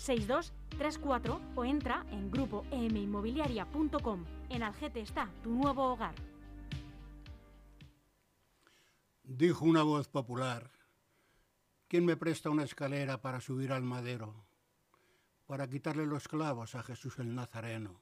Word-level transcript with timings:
6234 0.00 1.40
o 1.54 1.64
entra 1.64 2.06
en 2.10 2.30
grupoeminmobiliaria.com. 2.30 4.24
En 4.48 4.62
Algete 4.62 5.00
está 5.00 5.30
tu 5.42 5.50
nuevo 5.50 5.92
hogar. 5.92 6.14
Dijo 9.22 9.64
una 9.64 9.82
voz 9.82 10.08
popular, 10.08 10.70
¿quién 11.86 12.04
me 12.04 12.16
presta 12.16 12.50
una 12.50 12.64
escalera 12.64 13.20
para 13.20 13.40
subir 13.40 13.72
al 13.72 13.82
madero? 13.82 14.34
Para 15.46 15.68
quitarle 15.68 16.06
los 16.06 16.26
clavos 16.26 16.74
a 16.74 16.82
Jesús 16.82 17.18
el 17.18 17.34
Nazareno. 17.34 18.00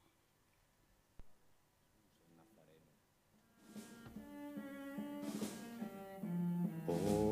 Oh, 6.87 7.28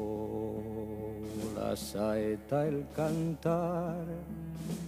saeta, 1.77 2.67
el 2.67 2.87
cantar 2.95 4.05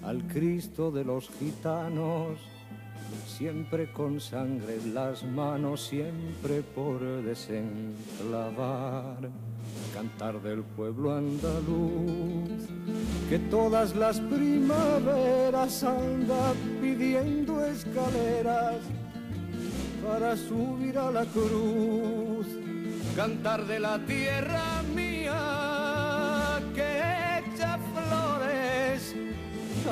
al 0.02 0.26
Cristo 0.26 0.90
de 0.90 1.04
los 1.04 1.28
gitanos, 1.38 2.38
siempre 3.26 3.92
con 3.92 4.20
sangre 4.20 4.76
en 4.76 4.94
las 4.94 5.24
manos, 5.24 5.86
siempre 5.86 6.62
por 6.62 7.00
desenclavar. 7.22 9.28
Cantar 9.94 10.40
del 10.42 10.62
pueblo 10.62 11.14
andaluz, 11.14 12.68
que 13.28 13.38
todas 13.38 13.94
las 13.94 14.20
primaveras 14.20 15.84
anda 15.84 16.52
pidiendo 16.80 17.64
escaleras 17.64 18.76
para 20.06 20.36
subir 20.36 20.98
a 20.98 21.10
la 21.10 21.24
cruz. 21.26 22.46
Cantar 23.16 23.66
de 23.66 23.80
la 23.80 23.98
tierra 24.06 24.77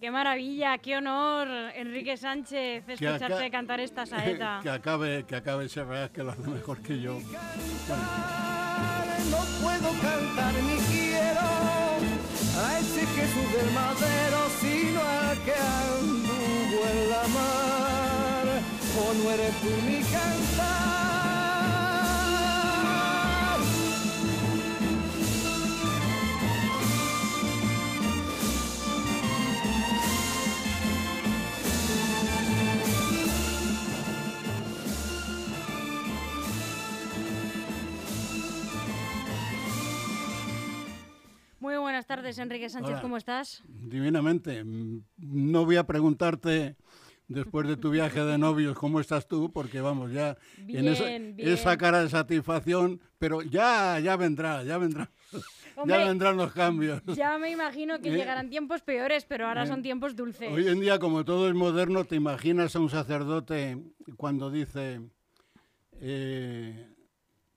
¡Qué 0.00 0.10
maravilla! 0.10 0.76
¡Qué 0.78 0.96
honor, 0.96 1.48
Enrique 1.74 2.16
Sánchez, 2.18 2.86
escucharte 2.86 3.24
aca- 3.34 3.50
cantar 3.50 3.80
esta 3.80 4.04
saeta! 4.12 4.60
que 4.62 4.68
acabe, 4.70 5.24
que 5.26 5.36
acabe 5.36 5.64
ese 5.66 5.82
real 5.84 6.10
que 6.10 6.22
lo 6.22 6.32
hace 6.32 6.42
mejor 6.42 6.82
que 6.82 7.00
yo. 7.00 7.18
cantar, 7.88 9.06
no 9.30 9.38
puedo 9.62 9.90
cantar 10.02 10.52
ni 10.54 10.76
quiero 10.92 11.40
a 12.60 12.78
ese 12.78 13.06
Jesús 13.06 13.52
del 13.54 13.70
madero, 13.72 14.38
sino 14.60 15.00
al 15.00 15.38
que 15.44 15.54
anduvo 15.54 16.84
en 16.92 17.10
la 17.10 17.22
mar. 17.28 18.46
O 18.98 19.14
no 19.14 19.30
eres 19.30 19.54
tú 19.60 19.70
mi 19.86 20.00
cantar. 20.02 21.15
Muy 41.66 41.76
buenas 41.78 42.06
tardes, 42.06 42.38
Enrique 42.38 42.68
Sánchez, 42.70 42.92
Hola. 42.92 43.02
¿cómo 43.02 43.16
estás? 43.16 43.60
Divinamente. 43.66 44.62
Mm, 44.62 45.00
No 45.18 45.64
voy 45.64 45.74
a 45.74 45.84
preguntarte 45.84 46.76
después 47.26 47.66
de 47.66 47.76
tu 47.76 47.90
viaje 47.90 48.24
de 48.24 48.38
novios 48.38 48.78
cómo 48.78 49.00
estás 49.00 49.26
tú, 49.26 49.50
porque 49.52 49.80
vamos, 49.80 50.12
ya 50.12 50.36
en 50.68 50.86
esa, 50.86 51.06
Bien, 51.06 51.34
bien. 51.34 51.48
esa 51.48 51.76
cara 51.76 52.04
de 52.04 52.08
satisfacción, 52.08 53.00
pero 53.18 53.42
ya, 53.42 53.98
ya 53.98 54.14
vendrá, 54.16 54.62
ya 54.62 54.78
vendrá. 54.78 55.10
Hombre, 55.76 55.98
ya 55.98 56.04
vendrán 56.06 56.36
los 56.36 56.52
cambios. 56.52 57.02
Ya 57.06 57.36
me 57.36 57.50
imagino 57.50 57.98
que 57.98 58.10
Eh, 58.14 58.16
llegarán 58.16 58.48
tiempos 58.48 58.82
peores, 58.82 59.24
pero 59.24 59.48
ahora 59.48 59.64
eh, 59.64 59.66
son 59.66 59.82
tiempos 59.82 60.14
dulces. 60.14 60.52
Hoy 60.52 60.68
en 60.68 60.78
día, 60.78 61.00
como 61.00 61.24
todo 61.24 61.48
es 61.48 61.54
moderno, 61.56 62.04
te 62.04 62.14
imaginas 62.14 62.76
a 62.76 62.78
un 62.78 62.90
sacerdote 62.90 63.76
cuando 64.16 64.52
dice 64.52 65.00
eh, 66.00 66.92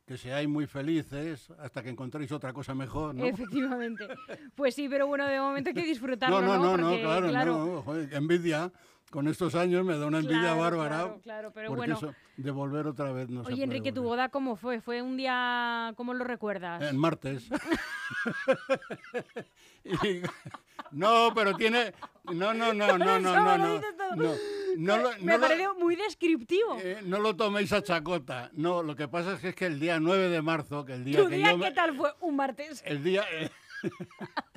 que 0.09 0.17
seáis 0.17 0.49
muy 0.49 0.65
felices 0.65 1.51
hasta 1.59 1.83
que 1.83 1.89
encontréis 1.89 2.31
otra 2.31 2.51
cosa 2.51 2.73
mejor, 2.73 3.13
¿no? 3.13 3.25
Efectivamente. 3.25 4.07
Pues 4.55 4.73
sí, 4.73 4.89
pero 4.89 5.05
bueno, 5.05 5.27
de 5.27 5.39
momento 5.39 5.69
hay 5.69 5.75
que 5.75 5.83
disfrutarlo, 5.93 6.41
No, 6.41 6.47
no, 6.47 6.77
no, 6.77 6.83
Porque, 6.83 7.03
no, 7.03 7.29
claro, 7.29 7.65
no, 7.65 7.81
joder, 7.83 8.11
envidia. 8.15 8.71
Con 9.11 9.27
estos 9.27 9.55
años 9.55 9.83
me 9.83 9.97
da 9.97 10.05
una 10.05 10.19
envidia 10.19 10.41
Claro, 10.41 10.59
bárbara. 10.59 10.89
claro, 10.97 11.19
claro, 11.23 11.51
pero 11.51 11.67
porque 11.69 11.77
bueno. 11.79 11.95
eso 11.97 12.13
de 12.37 12.51
volver 12.51 12.85
otra 12.85 13.11
vez 13.11 13.27
no 13.29 13.41
Oye, 13.41 13.63
Enrique, 13.63 13.91
¿tu 13.91 14.03
boda 14.03 14.29
cómo 14.29 14.55
fue? 14.55 14.81
¿Fue 14.81 15.01
un 15.01 15.17
día, 15.17 15.93
cómo 15.97 16.13
lo 16.13 16.23
recuerdas? 16.23 16.81
En 16.83 16.97
martes. 16.97 17.49
Y- 19.83 20.21
no, 20.91 21.31
pero 21.35 21.55
tiene. 21.55 21.93
No, 22.25 22.53
no, 22.53 22.73
no, 22.73 22.97
no, 22.97 23.19
no, 23.19 23.19
no. 23.19 23.35
No, 23.35 23.57
no, 24.15 24.35
no 24.77 24.97
lo- 24.97 25.11
me 25.21 25.33
lo- 25.33 25.39
pareció 25.41 25.75
muy 25.75 25.95
descriptivo. 25.95 26.77
eh, 26.81 26.99
no 27.05 27.19
lo 27.19 27.35
toméis 27.35 27.71
a 27.73 27.81
chacota. 27.83 28.49
No, 28.53 28.81
lo 28.83 28.95
que 28.95 29.07
pasa 29.07 29.33
es 29.33 29.39
que, 29.39 29.49
es 29.49 29.55
que 29.55 29.65
el 29.65 29.79
día 29.79 29.99
9 29.99 30.29
de 30.29 30.41
marzo, 30.41 30.85
que 30.85 30.93
el 30.93 31.03
día 31.03 31.17
¿Tu 31.21 31.29
que 31.29 31.35
día 31.37 31.51
yo 31.51 31.57
me- 31.57 31.65
qué 31.65 31.71
tal 31.71 31.95
fue? 31.95 32.13
Un 32.21 32.35
martes. 32.35 32.81
El 32.85 33.03
día. 33.03 33.23
eh, 33.31 33.49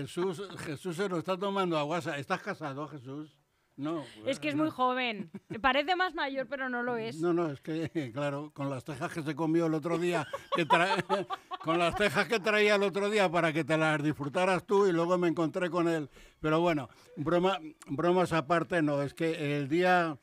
Jesús, 0.00 0.42
Jesús 0.58 0.96
se 0.96 1.08
lo 1.08 1.16
está 1.18 1.38
tomando 1.38 1.78
a 1.78 1.82
guasa. 1.82 2.18
¿Estás 2.18 2.42
casado, 2.42 2.86
Jesús? 2.88 3.34
No. 3.76 4.04
Es 4.26 4.38
que 4.38 4.48
es 4.48 4.54
no. 4.54 4.62
muy 4.64 4.70
joven. 4.70 5.30
Parece 5.62 5.96
más 5.96 6.14
mayor, 6.14 6.46
pero 6.48 6.68
no 6.68 6.82
lo 6.82 6.96
es. 6.98 7.18
No, 7.20 7.32
no, 7.32 7.50
es 7.50 7.60
que, 7.62 8.10
claro, 8.12 8.50
con 8.54 8.68
las 8.70 8.84
tejas 8.84 9.10
que 9.12 9.22
se 9.22 9.34
comió 9.34 9.66
el 9.66 9.74
otro 9.74 9.98
día, 9.98 10.26
que 10.54 10.66
tra- 10.66 11.26
con 11.62 11.78
las 11.78 11.94
tejas 11.94 12.26
que 12.28 12.40
traía 12.40 12.74
el 12.74 12.82
otro 12.82 13.08
día 13.10 13.30
para 13.30 13.52
que 13.54 13.64
te 13.64 13.76
las 13.78 14.02
disfrutaras 14.02 14.66
tú 14.66 14.86
y 14.86 14.92
luego 14.92 15.16
me 15.18 15.28
encontré 15.28 15.70
con 15.70 15.88
él. 15.88 16.10
Pero 16.40 16.60
bueno, 16.60 16.88
broma, 17.16 17.58
bromas 17.86 18.32
aparte, 18.34 18.82
no, 18.82 19.00
es 19.02 19.14
que 19.14 19.56
el 19.58 19.68
día, 19.68 20.18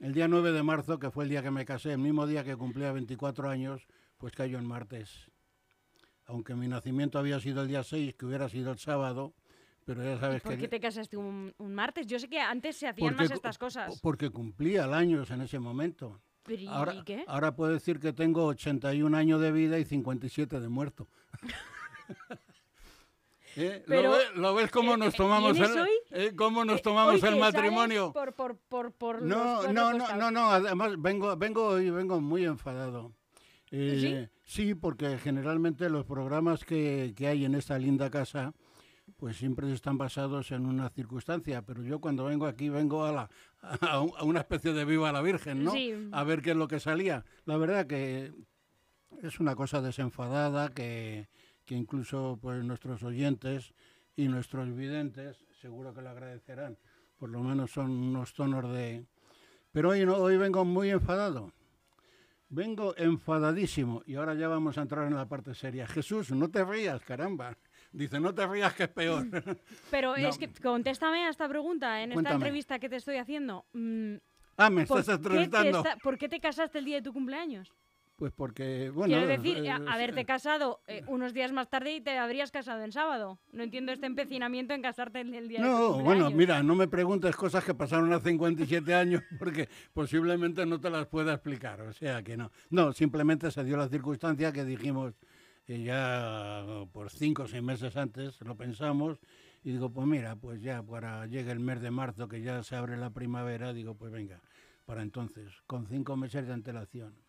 el 0.00 0.12
día 0.14 0.26
9 0.28 0.52
de 0.52 0.62
marzo, 0.62 0.98
que 0.98 1.10
fue 1.10 1.24
el 1.24 1.30
día 1.30 1.42
que 1.42 1.50
me 1.50 1.64
casé, 1.66 1.92
el 1.92 1.98
mismo 1.98 2.26
día 2.26 2.44
que 2.44 2.56
cumplía 2.56 2.92
24 2.92 3.48
años, 3.50 3.86
pues 4.18 4.34
cayó 4.34 4.58
en 4.58 4.66
martes. 4.66 5.27
Aunque 6.28 6.54
mi 6.54 6.68
nacimiento 6.68 7.18
había 7.18 7.40
sido 7.40 7.62
el 7.62 7.68
día 7.68 7.82
6, 7.82 8.14
que 8.14 8.26
hubiera 8.26 8.48
sido 8.48 8.70
el 8.70 8.78
sábado, 8.78 9.32
pero 9.86 10.04
ya 10.04 10.18
sabes 10.20 10.42
¿Por 10.42 10.52
que... 10.52 10.58
qué 10.58 10.68
te 10.68 10.78
casaste 10.78 11.16
un, 11.16 11.54
un 11.56 11.74
martes? 11.74 12.06
Yo 12.06 12.18
sé 12.18 12.28
que 12.28 12.38
antes 12.38 12.76
se 12.76 12.86
hacían 12.86 13.14
porque 13.14 13.22
más 13.24 13.32
estas 13.32 13.56
cosas. 13.56 13.98
Porque 14.02 14.28
cumplía 14.28 14.84
el 14.84 14.92
años 14.92 15.30
en 15.30 15.40
ese 15.40 15.58
momento. 15.58 16.20
Pero, 16.42 16.62
¿y 16.62 16.66
Ahora, 16.66 17.02
qué? 17.04 17.24
ahora 17.26 17.56
puedo 17.56 17.72
decir 17.72 17.98
que 17.98 18.12
tengo 18.12 18.44
81 18.44 19.16
años 19.16 19.40
de 19.40 19.52
vida 19.52 19.78
y 19.78 19.84
57 19.86 20.60
de 20.60 20.68
muerto. 20.68 21.08
¿Eh? 23.56 23.82
¿Lo, 23.86 24.12
ves, 24.12 24.34
lo 24.36 24.54
ves 24.54 24.70
cómo 24.70 24.94
eh, 24.94 24.98
nos 24.98 25.14
eh, 25.14 25.16
tomamos 25.16 25.58
¿vienes 25.58 25.76
el, 25.76 25.86
eh, 26.10 26.32
cómo 26.36 26.64
nos 26.64 26.80
Eh, 26.80 26.82
tomamos 26.84 27.22
el 27.22 27.36
matrimonio? 27.36 28.12
Por, 28.12 28.32
por, 28.34 28.56
por, 28.56 28.92
por 28.92 29.22
No, 29.22 29.66
no, 29.72 29.92
no, 29.94 30.16
no, 30.16 30.30
no, 30.30 30.50
además 30.50 30.92
vengo, 31.00 31.34
vengo 31.36 31.66
hoy, 31.68 31.90
vengo 31.90 32.20
muy 32.20 32.44
enfadado. 32.44 33.12
Eh, 33.70 34.28
¿Sí? 34.30 34.37
Porque 34.80 35.18
generalmente 35.18 35.90
los 35.90 36.04
programas 36.06 36.64
que, 36.64 37.12
que 37.16 37.26
hay 37.28 37.44
en 37.44 37.54
esta 37.54 37.78
linda 37.78 38.10
casa, 38.10 38.52
pues 39.16 39.36
siempre 39.36 39.70
están 39.72 39.98
basados 39.98 40.50
en 40.52 40.64
una 40.66 40.88
circunstancia, 40.90 41.62
pero 41.62 41.82
yo 41.82 42.00
cuando 42.00 42.24
vengo 42.24 42.46
aquí 42.46 42.68
vengo 42.68 43.04
a, 43.04 43.12
la, 43.12 43.30
a, 43.62 44.00
un- 44.00 44.12
a 44.16 44.24
una 44.24 44.40
especie 44.40 44.72
de 44.72 44.84
viva 44.84 45.12
la 45.12 45.20
Virgen, 45.22 45.64
¿no? 45.64 45.72
Sí. 45.72 45.92
A 46.12 46.24
ver 46.24 46.40
qué 46.42 46.50
es 46.52 46.56
lo 46.56 46.66
que 46.68 46.80
salía. 46.80 47.24
La 47.44 47.56
verdad 47.58 47.86
que 47.86 48.32
es 49.22 49.38
una 49.40 49.54
cosa 49.54 49.80
desenfadada 49.82 50.70
que, 50.70 51.28
que 51.64 51.74
incluso 51.74 52.38
pues 52.40 52.64
nuestros 52.64 53.02
oyentes 53.02 53.74
y 54.16 54.28
nuestros 54.28 54.74
videntes 54.74 55.36
seguro 55.60 55.92
que 55.94 56.02
lo 56.02 56.10
agradecerán. 56.10 56.78
por 57.18 57.30
lo 57.30 57.42
menos 57.42 57.70
son 57.72 57.90
unos 57.90 58.32
tonos 58.32 58.70
de... 58.72 59.04
Pero 59.72 59.90
hoy, 59.90 60.06
no, 60.06 60.14
hoy 60.16 60.36
vengo 60.38 60.64
muy 60.64 60.90
enfadado. 60.90 61.52
Vengo 62.50 62.94
enfadadísimo 62.96 64.02
y 64.06 64.14
ahora 64.14 64.34
ya 64.34 64.48
vamos 64.48 64.78
a 64.78 64.82
entrar 64.82 65.06
en 65.06 65.14
la 65.14 65.28
parte 65.28 65.54
seria. 65.54 65.86
Jesús, 65.86 66.30
no 66.30 66.50
te 66.50 66.64
rías, 66.64 67.02
caramba. 67.02 67.56
Dice, 67.92 68.20
no 68.20 68.34
te 68.34 68.46
rías 68.46 68.72
que 68.74 68.84
es 68.84 68.88
peor. 68.88 69.26
Pero 69.90 70.16
No. 70.16 70.28
es 70.28 70.38
que 70.38 70.48
contéstame 70.52 71.26
a 71.26 71.30
esta 71.30 71.48
pregunta 71.48 72.02
en 72.02 72.12
esta 72.12 72.32
entrevista 72.32 72.78
que 72.78 72.88
te 72.88 72.96
estoy 72.96 73.16
haciendo. 73.16 73.66
Mm, 73.72 74.14
ah, 74.56 74.70
me 74.70 74.86
¿por, 74.86 75.00
estás 75.00 75.18
qué 75.18 75.28
entrevistando. 75.28 75.84
¿Por 76.02 76.18
qué 76.18 76.28
te 76.28 76.40
casaste 76.40 76.78
el 76.78 76.84
día 76.86 76.96
de 76.96 77.02
tu 77.02 77.12
cumpleaños? 77.12 77.70
Pues 78.18 78.32
porque, 78.32 78.90
bueno... 78.90 79.14
Quiero 79.14 79.28
decir, 79.28 79.58
eh, 79.58 79.70
haberte 79.70 80.24
casado 80.24 80.80
eh, 80.88 81.04
unos 81.06 81.32
días 81.32 81.52
más 81.52 81.70
tarde 81.70 81.94
y 81.94 82.00
te 82.00 82.18
habrías 82.18 82.50
casado 82.50 82.82
en 82.82 82.90
sábado. 82.90 83.38
No 83.52 83.62
entiendo 83.62 83.92
este 83.92 84.06
empecinamiento 84.06 84.74
en 84.74 84.82
casarte 84.82 85.20
el, 85.20 85.32
el 85.32 85.46
día 85.46 85.60
No, 85.60 86.00
bueno, 86.00 86.28
mira, 86.32 86.60
no 86.64 86.74
me 86.74 86.88
preguntes 86.88 87.36
cosas 87.36 87.62
que 87.62 87.74
pasaron 87.74 88.12
hace 88.12 88.30
57 88.30 88.92
años 88.92 89.22
porque 89.38 89.68
posiblemente 89.94 90.66
no 90.66 90.80
te 90.80 90.90
las 90.90 91.06
pueda 91.06 91.34
explicar, 91.34 91.80
o 91.82 91.92
sea 91.92 92.24
que 92.24 92.36
no. 92.36 92.50
No, 92.70 92.92
simplemente 92.92 93.52
se 93.52 93.62
dio 93.62 93.76
la 93.76 93.88
circunstancia 93.88 94.52
que 94.52 94.64
dijimos 94.64 95.14
eh, 95.68 95.80
ya 95.84 96.64
por 96.90 97.10
cinco 97.10 97.44
o 97.44 97.46
seis 97.46 97.62
meses 97.62 97.96
antes, 97.96 98.40
lo 98.40 98.56
pensamos 98.56 99.20
y 99.62 99.70
digo, 99.70 99.90
pues 99.90 100.08
mira, 100.08 100.34
pues 100.34 100.60
ya 100.60 100.82
para 100.82 101.26
llega 101.26 101.52
el 101.52 101.60
mes 101.60 101.80
de 101.80 101.92
marzo 101.92 102.26
que 102.26 102.42
ya 102.42 102.64
se 102.64 102.74
abre 102.74 102.96
la 102.96 103.10
primavera, 103.10 103.72
digo, 103.72 103.94
pues 103.94 104.10
venga, 104.10 104.40
para 104.86 105.02
entonces, 105.02 105.52
con 105.68 105.86
cinco 105.86 106.16
meses 106.16 106.48
de 106.48 106.52
antelación. 106.52 107.27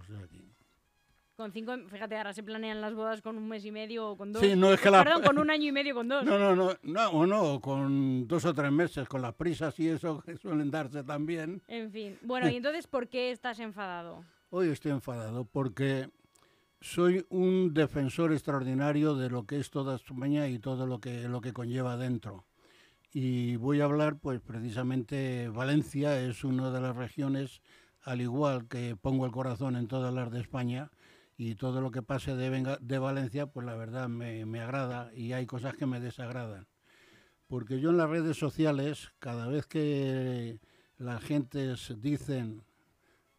O 0.00 0.04
sea 0.04 0.26
que- 0.28 0.42
Con 1.36 1.50
cinco, 1.52 1.74
fíjate, 1.88 2.16
ahora 2.16 2.32
se 2.32 2.42
planean 2.42 2.80
las 2.80 2.94
bodas 2.94 3.22
con 3.22 3.36
un 3.36 3.48
mes 3.48 3.64
y 3.64 3.70
medio 3.72 4.10
o 4.10 4.16
con 4.16 4.32
dos. 4.32 4.42
Sí, 4.42 4.54
no 4.54 4.72
es 4.72 4.80
que 4.80 4.90
la- 4.90 5.02
Perdón, 5.02 5.22
con 5.34 5.38
un 5.38 5.50
año 5.50 5.68
y 5.68 5.72
medio 5.72 5.94
con 5.94 6.06
dos. 6.08 6.24
No, 6.24 6.38
no, 6.38 6.54
no, 6.54 6.72
no, 6.82 7.08
o 7.10 7.26
no, 7.26 7.60
con 7.60 8.28
dos 8.28 8.44
o 8.44 8.52
tres 8.54 8.70
meses, 8.70 9.08
con 9.08 9.22
las 9.22 9.34
prisas 9.34 9.78
y 9.80 9.88
eso 9.88 10.20
que 10.20 10.36
suelen 10.36 10.70
darse 10.70 11.02
también. 11.02 11.62
En 11.68 11.90
fin. 11.90 12.18
Bueno, 12.22 12.48
y 12.50 12.56
entonces, 12.56 12.86
¿por 12.86 13.08
qué 13.08 13.30
estás 13.30 13.58
enfadado? 13.60 14.24
Hoy 14.50 14.68
estoy 14.68 14.92
enfadado 14.92 15.44
porque 15.46 16.10
soy 16.80 17.24
un 17.30 17.72
defensor 17.72 18.32
extraordinario 18.32 19.14
de 19.14 19.30
lo 19.30 19.44
que 19.46 19.58
es 19.58 19.70
toda 19.70 19.96
España 19.96 20.48
y 20.48 20.58
todo 20.58 20.86
lo 20.86 21.00
que, 21.00 21.28
lo 21.28 21.40
que 21.40 21.52
conlleva 21.52 21.96
dentro. 21.96 22.44
Y 23.14 23.56
voy 23.56 23.80
a 23.80 23.84
hablar, 23.84 24.16
pues 24.18 24.40
precisamente 24.40 25.48
Valencia 25.48 26.20
es 26.20 26.44
una 26.44 26.70
de 26.70 26.80
las 26.80 26.96
regiones, 26.96 27.60
al 28.02 28.20
igual 28.20 28.68
que 28.68 28.96
pongo 28.96 29.26
el 29.26 29.32
corazón 29.32 29.76
en 29.76 29.88
todas 29.88 30.12
las 30.12 30.30
de 30.30 30.40
España, 30.40 30.90
y 31.36 31.54
todo 31.54 31.80
lo 31.80 31.90
que 31.90 32.02
pase 32.02 32.36
de, 32.36 32.98
Valencia, 32.98 33.46
pues 33.46 33.66
la 33.66 33.74
verdad 33.74 34.08
me, 34.08 34.46
me 34.46 34.60
agrada 34.60 35.10
y 35.14 35.32
hay 35.32 35.46
cosas 35.46 35.74
que 35.74 35.86
me 35.86 35.98
desagradan. 35.98 36.68
Porque 37.48 37.80
yo 37.80 37.90
en 37.90 37.96
las 37.96 38.08
redes 38.08 38.36
sociales, 38.36 39.12
cada 39.18 39.48
vez 39.48 39.66
que 39.66 40.60
las 40.98 41.22
gentes 41.22 41.92
dicen 42.00 42.62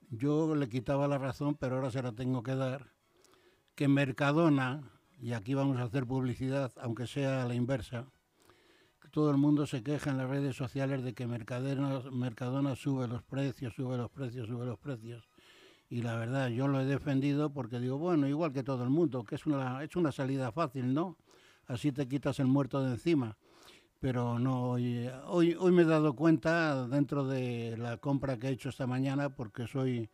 yo 0.09 0.53
le 0.55 0.69
quitaba 0.69 1.07
la 1.07 1.17
razón, 1.17 1.55
pero 1.55 1.75
ahora 1.75 1.89
se 1.89 2.03
la 2.03 2.11
tengo 2.11 2.43
que 2.43 2.55
dar, 2.55 2.91
que 3.73 3.87
Mercadona, 3.87 4.83
y 5.19 5.33
aquí 5.33 5.55
vamos 5.55 5.77
a 5.77 5.83
hacer 5.83 6.05
publicidad, 6.05 6.71
aunque 6.77 7.07
sea 7.07 7.43
a 7.43 7.47
la 7.47 7.55
inversa, 7.55 8.05
todo 9.13 9.29
el 9.29 9.37
mundo 9.37 9.67
se 9.67 9.83
queja 9.83 10.09
en 10.09 10.17
las 10.17 10.27
redes 10.27 10.55
sociales 10.55 11.03
de 11.03 11.13
que 11.13 11.27
Mercadona, 11.27 12.01
Mercadona 12.11 12.75
sube 12.75 13.07
los 13.07 13.21
precios, 13.21 13.75
sube 13.75 13.95
los 13.95 14.09
precios, 14.09 14.47
sube 14.47 14.65
los 14.65 14.79
precios. 14.79 15.29
Y 15.87 16.01
la 16.01 16.15
verdad, 16.15 16.47
yo 16.47 16.67
lo 16.67 16.81
he 16.81 16.85
defendido 16.85 17.53
porque 17.53 17.79
digo, 17.79 17.99
bueno, 17.99 18.27
igual 18.27 18.51
que 18.51 18.63
todo 18.63 18.83
el 18.83 18.89
mundo, 18.89 19.23
que 19.23 19.35
es 19.35 19.45
una, 19.45 19.83
es 19.83 19.95
una 19.95 20.11
salida 20.11 20.51
fácil, 20.51 20.95
¿no? 20.95 21.15
Así 21.67 21.91
te 21.91 22.07
quitas 22.07 22.39
el 22.39 22.47
muerto 22.47 22.83
de 22.83 22.93
encima 22.93 23.37
pero 23.99 24.37
no 24.37 24.71
hoy, 24.71 25.07
hoy 25.29 25.71
me 25.71 25.83
he 25.83 25.85
dado 25.85 26.13
cuenta 26.13 26.89
dentro 26.89 27.25
de 27.25 27.77
la 27.77 27.95
compra 27.95 28.37
que 28.37 28.47
he 28.47 28.51
hecho 28.51 28.67
esta 28.67 28.85
mañana 28.85 29.29
porque 29.29 29.65
soy 29.65 30.09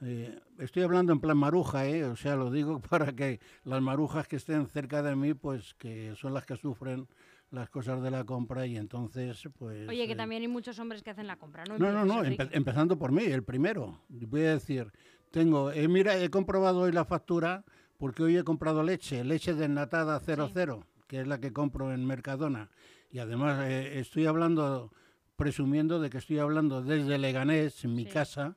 eh, 0.00 0.40
estoy 0.58 0.84
hablando 0.84 1.12
en 1.12 1.20
plan 1.20 1.36
maruja 1.36 1.86
¿eh? 1.86 2.04
o 2.04 2.16
sea 2.16 2.34
lo 2.34 2.50
digo 2.50 2.80
para 2.88 3.12
que 3.12 3.38
las 3.64 3.82
marujas 3.82 4.26
que 4.26 4.36
estén 4.36 4.66
cerca 4.68 5.02
de 5.02 5.16
mí 5.16 5.34
pues 5.34 5.74
que 5.74 6.14
son 6.16 6.32
las 6.32 6.46
que 6.46 6.56
sufren 6.56 7.08
las 7.50 7.70
cosas 7.70 8.02
de 8.02 8.10
la 8.10 8.24
compra 8.24 8.66
y 8.66 8.76
entonces 8.76 9.48
pues 9.58 9.88
Oye, 9.88 10.06
que 10.06 10.12
eh, 10.14 10.16
también 10.16 10.42
hay 10.42 10.48
muchos 10.48 10.78
hombres 10.78 11.02
que 11.02 11.10
hacen 11.10 11.26
la 11.26 11.36
compra, 11.36 11.64
¿no? 11.64 11.78
no, 11.78 11.92
no, 11.92 12.04
no, 12.04 12.24
empe- 12.24 12.48
empezando 12.52 12.98
por 12.98 13.12
mí, 13.12 13.22
el 13.24 13.44
primero. 13.44 14.00
Voy 14.08 14.42
a 14.42 14.50
decir, 14.50 14.92
tengo, 15.30 15.70
eh, 15.70 15.86
mira, 15.88 16.16
he 16.18 16.28
comprobado 16.30 16.80
hoy 16.80 16.92
la 16.92 17.04
factura 17.04 17.64
porque 17.98 18.22
hoy 18.22 18.36
he 18.36 18.44
comprado 18.44 18.82
leche, 18.82 19.24
leche 19.24 19.54
desnatada 19.54 20.20
00, 20.20 20.84
que 21.06 21.20
es 21.20 21.26
la 21.26 21.38
que 21.40 21.52
compro 21.52 21.92
en 21.92 22.04
Mercadona. 22.04 22.68
Y 23.10 23.20
además 23.20 23.60
eh, 23.68 24.00
estoy 24.00 24.26
hablando, 24.26 24.92
presumiendo 25.36 26.00
de 26.00 26.10
que 26.10 26.18
estoy 26.18 26.38
hablando 26.40 26.82
desde 26.82 27.16
Leganés, 27.18 27.84
en 27.84 27.94
mi 27.94 28.04
Sí. 28.04 28.10
casa, 28.10 28.56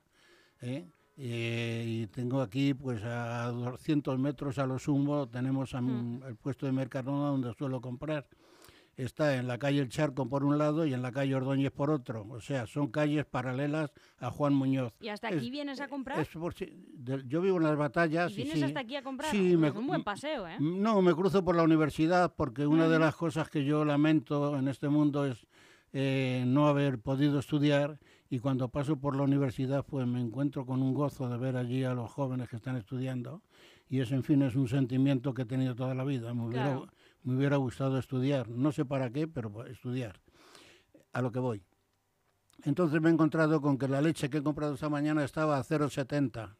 ¿eh? 0.61 0.87
Eh, 1.21 1.83
y 1.85 2.07
tengo 2.07 2.41
aquí, 2.41 2.73
pues 2.73 3.03
a 3.03 3.47
200 3.51 4.17
metros 4.17 4.57
a 4.57 4.65
lo 4.65 4.79
sumo, 4.79 5.27
tenemos 5.27 5.75
a 5.75 5.81
Mm. 5.81 6.23
el 6.25 6.35
puesto 6.37 6.65
de 6.65 6.71
Mercadona 6.71 7.27
donde 7.27 7.53
suelo 7.55 7.81
comprar 7.81 8.25
está 9.03 9.35
en 9.37 9.47
la 9.47 9.57
calle 9.57 9.79
El 9.79 9.89
Charco 9.89 10.27
por 10.27 10.43
un 10.43 10.57
lado 10.57 10.85
y 10.85 10.93
en 10.93 11.01
la 11.01 11.11
calle 11.11 11.33
Ordóñez 11.35 11.71
por 11.71 11.89
otro. 11.89 12.25
O 12.29 12.41
sea, 12.41 12.67
son 12.67 12.87
calles 12.87 13.25
paralelas 13.25 13.91
a 14.19 14.29
Juan 14.31 14.53
Muñoz. 14.53 14.93
¿Y 14.99 15.07
hasta 15.09 15.29
Es- 15.29 15.37
aquí 15.37 15.49
vienes 15.49 15.79
a 15.81 15.87
comprar? 15.87 16.19
Es 16.19 16.27
por 16.29 16.53
yo 17.25 17.41
vivo 17.41 17.57
en 17.57 17.63
las 17.63 17.77
batallas 17.77 18.31
¿Y 18.31 18.33
y 18.33 18.43
vienes 18.43 18.59
sí. 18.59 18.63
hasta 18.65 18.79
aquí 18.81 18.95
a 18.95 19.01
comprar? 19.03 19.31
Sí, 19.31 19.55
me- 19.57 19.69
es 19.69 19.75
un 19.75 19.87
buen 19.87 20.03
paseo, 20.03 20.47
¿eh? 20.47 20.57
No, 20.59 21.01
me 21.01 21.13
cruzo 21.13 21.43
por 21.43 21.55
la 21.55 21.63
universidad 21.63 22.33
porque 22.35 22.67
una 22.67 22.87
de 22.87 22.99
las 22.99 23.15
cosas 23.15 23.49
que 23.49 23.63
yo 23.63 23.85
lamento 23.85 24.57
en 24.57 24.67
este 24.67 24.89
mundo 24.89 25.25
es 25.25 25.45
eh, 25.93 26.43
no 26.45 26.67
haber 26.67 26.99
podido 26.99 27.39
estudiar 27.39 27.99
y 28.29 28.37
cuando 28.39 28.69
paso 28.69 28.97
por 28.97 29.15
la 29.15 29.23
universidad 29.23 29.83
pues 29.85 30.05
me 30.05 30.21
encuentro 30.21 30.63
con 30.65 30.83
un 30.83 30.93
gozo 30.93 31.27
de 31.29 31.37
ver 31.37 31.55
allí 31.57 31.83
a 31.83 31.95
los 31.95 32.11
jóvenes 32.11 32.47
que 32.47 32.57
están 32.57 32.75
estudiando 32.75 33.41
y 33.89 33.99
eso 34.01 34.13
en 34.13 34.23
fin 34.23 34.43
es 34.43 34.55
un 34.55 34.67
sentimiento 34.67 35.33
que 35.33 35.41
he 35.41 35.45
tenido 35.45 35.73
toda 35.73 35.95
la 35.95 36.03
vida. 36.03 36.31
Me 36.35 36.45
hubiera, 36.45 36.63
Claro. 36.65 36.87
Me 37.29 37.37
hubiera 37.37 37.57
gustado 37.57 37.97
estudiar, 37.97 38.49
no 38.49 38.71
sé 38.71 38.83
para 38.85 39.09
qué, 39.09 39.27
pero 39.27 39.51
pa- 39.51 39.67
estudiar, 39.67 40.19
a 41.13 41.21
lo 41.21 41.31
que 41.31 41.39
voy. 41.39 41.63
Entonces 42.63 42.99
me 43.01 43.09
he 43.09 43.13
encontrado 43.13 43.61
con 43.61 43.77
que 43.77 43.87
la 43.87 44.01
leche 44.01 44.29
que 44.29 44.39
he 44.39 44.43
comprado 44.43 44.73
esta 44.73 44.89
mañana 44.89 45.23
estaba 45.23 45.57
a 45.57 45.63
0,70. 45.63 46.55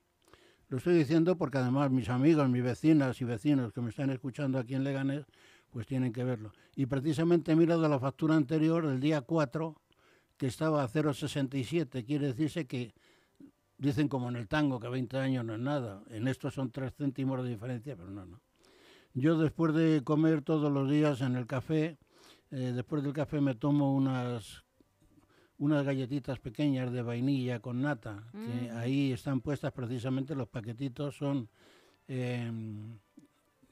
Lo 0.70 0.78
estoy 0.78 0.96
diciendo 0.96 1.38
porque 1.38 1.58
además 1.58 1.92
mis 1.92 2.10
amigos, 2.10 2.48
mis 2.50 2.64
vecinas 2.64 3.20
y 3.22 3.26
vecinos 3.26 3.74
que 3.74 3.82
me 3.82 3.90
están 3.90 4.10
escuchando 4.12 4.60
aquí 4.60 4.76
en 4.76 4.84
Leganés, 4.84 5.26
pues 5.72 5.86
tienen 5.88 6.14
que 6.14 6.24
verlo. 6.24 6.54
Y 6.76 6.86
precisamente 6.86 7.52
he 7.52 7.56
mirado 7.56 7.88
la 7.90 8.00
factura 8.00 8.36
anterior 8.36 8.88
del 8.88 9.00
día 9.00 9.22
4, 9.22 9.76
que 10.38 10.48
estaba 10.48 10.84
a 10.84 10.88
0,67. 10.88 12.06
Quiere 12.06 12.28
decirse 12.28 12.66
que 12.66 12.94
dicen 13.78 14.08
como 14.08 14.30
en 14.30 14.36
el 14.38 14.48
tango 14.48 14.80
que 14.80 14.88
20 14.90 15.18
años 15.18 15.44
no 15.44 15.56
es 15.56 15.60
nada. 15.60 16.02
En 16.10 16.28
esto 16.28 16.50
son 16.50 16.72
3 16.72 16.94
céntimos 16.96 17.44
de 17.44 17.50
diferencia, 17.50 17.96
pero 17.96 18.10
no, 18.10 18.26
no. 18.26 18.40
Yo 19.14 19.38
después 19.38 19.74
de 19.74 20.02
comer 20.04 20.42
todos 20.42 20.72
los 20.72 20.90
días 20.90 21.22
en 21.22 21.36
el 21.36 21.48
café, 21.48 21.98
eh, 22.52 22.72
después 22.76 23.04
del 23.04 23.14
café 23.14 23.42
me 23.42 23.56
tomo 23.56 23.94
unas 23.94 24.64
unas 25.58 25.84
galletitas 25.86 26.40
pequeñas 26.40 26.90
de 26.94 27.02
vainilla 27.02 27.60
con 27.60 27.82
nata, 27.82 28.24
que 28.32 28.72
Mm. 28.72 28.78
ahí 28.78 29.12
están 29.12 29.42
puestas 29.42 29.74
precisamente 29.74 30.34
los 30.34 30.48
paquetitos, 30.48 31.18
son 31.18 31.50
em, 32.08 32.98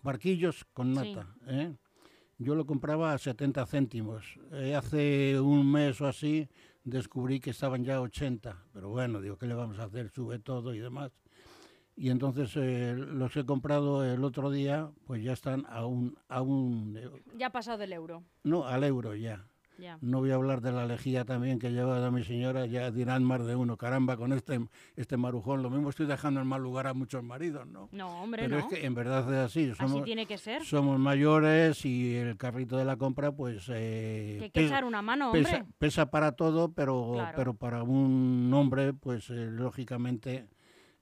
barquillos 0.04 0.66
con 0.74 0.94
Sí. 0.94 1.16
nata. 1.16 1.34
¿eh? 1.48 1.74
Yo 2.38 2.56
lo 2.56 2.66
compraba 2.66 3.14
a 3.14 3.18
70 3.18 3.66
céntimos. 3.66 4.38
Eh, 4.52 4.76
hace 4.76 5.40
un 5.40 5.72
mes 5.72 6.00
o 6.02 6.08
así 6.08 6.48
descubrí 6.84 7.40
que 7.40 7.52
estaban 7.52 7.84
ya 7.86 7.96
a 7.96 8.02
80, 8.02 8.64
pero 8.74 8.90
bueno, 8.90 9.22
digo, 9.22 9.38
¿qué 9.38 9.48
le 9.48 9.56
vamos 9.56 9.80
a 9.80 9.86
hacer? 9.86 10.12
Sube 10.12 10.40
todo 10.40 10.76
y 10.76 10.80
demás. 10.80 11.12
Y 12.00 12.12
entonces 12.12 12.52
eh, 12.56 12.94
los 12.96 13.36
he 13.36 13.44
comprado 13.44 14.06
el 14.06 14.24
otro 14.24 14.52
día, 14.52 14.90
pues 15.06 15.24
ya 15.24 15.34
están 15.34 15.66
a 15.68 15.86
un, 15.88 16.16
a 16.30 16.42
un, 16.44 16.96
Ya 17.36 17.48
ha 17.48 17.52
pasado 17.52 17.80
del 17.80 17.92
euro. 17.92 18.24
no, 18.44 18.66
al 18.68 18.84
euro 18.84 19.16
ya. 19.16 19.46
Ya. 19.80 20.00
No 20.02 20.20
voy 20.20 20.32
a 20.32 20.36
hablar 20.36 20.62
de 20.62 20.72
la 20.72 20.88
lejía 20.88 21.24
también 21.24 21.60
que 21.60 21.72
lleva 21.72 22.04
a 22.04 22.10
mi 22.10 22.24
señora, 22.24 22.66
ya 22.66 22.90
dirán 22.90 23.24
más 23.24 23.46
de 23.46 23.56
uno, 23.56 23.78
caramba, 23.78 24.18
con 24.18 24.34
este, 24.34 24.60
este 24.96 25.18
marujón. 25.18 25.62
Lo 25.62 25.70
mismo 25.70 25.90
estoy 25.92 26.08
dejando 26.08 26.40
en 26.42 26.48
mal 26.48 26.64
lugar 26.64 26.88
a 26.88 26.96
muchos 26.96 27.24
maridos, 27.24 27.68
¿no? 27.68 27.88
No, 27.92 28.24
hombre, 28.24 28.44
Pero 28.44 28.58
no. 28.58 28.64
es 28.64 28.70
que 28.74 28.84
en 28.88 28.96
verdad 28.96 29.32
es 29.32 29.40
así. 29.40 29.70
Así 29.70 29.76
Somos, 29.78 30.04
tiene 30.04 30.26
que 30.26 30.40
ser. 30.40 30.66
somos 30.66 30.98
mayores 31.00 31.86
y 31.86 32.16
el 32.16 32.38
carrito 32.38 32.76
de 32.78 32.86
la 32.86 32.96
compra, 32.98 33.32
pues. 33.34 33.70
eh, 33.70 34.36
Que 34.40 34.44
hay 34.46 34.50
que 34.50 34.62
pesa- 34.62 34.66
echar 34.74 34.84
una 34.86 35.04
mano, 35.04 35.32
pesa, 35.32 35.58
hombre. 35.58 35.74
pesa 35.78 36.10
para 36.10 36.32
todo, 36.32 36.72
pero, 36.74 37.12
Claro. 37.14 37.34
pero 37.36 37.54
para 37.54 37.84
un 37.84 38.52
hombre, 38.56 38.94
pues 38.94 39.30
eh, 39.30 39.48
lógicamente 39.52 40.48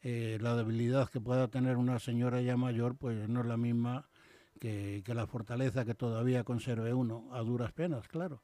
eh, 0.08 0.38
la 0.40 0.56
debilidad 0.56 1.10
que 1.10 1.20
pueda 1.20 1.48
tener 1.48 1.78
una 1.78 1.98
señora 1.98 2.40
ya 2.40 2.56
mayor, 2.56 2.96
pues 2.96 3.28
no 3.28 3.42
es 3.42 3.48
la 3.48 3.58
misma 3.58 4.08
que, 4.60 5.02
que 5.04 5.16
la 5.16 5.26
fortaleza 5.26 5.84
que 5.84 5.96
todavía 5.96 6.44
conserve 6.44 6.94
uno, 6.94 7.28
a 7.32 7.40
duras 7.40 7.72
penas, 7.72 8.08
claro. 8.08 8.40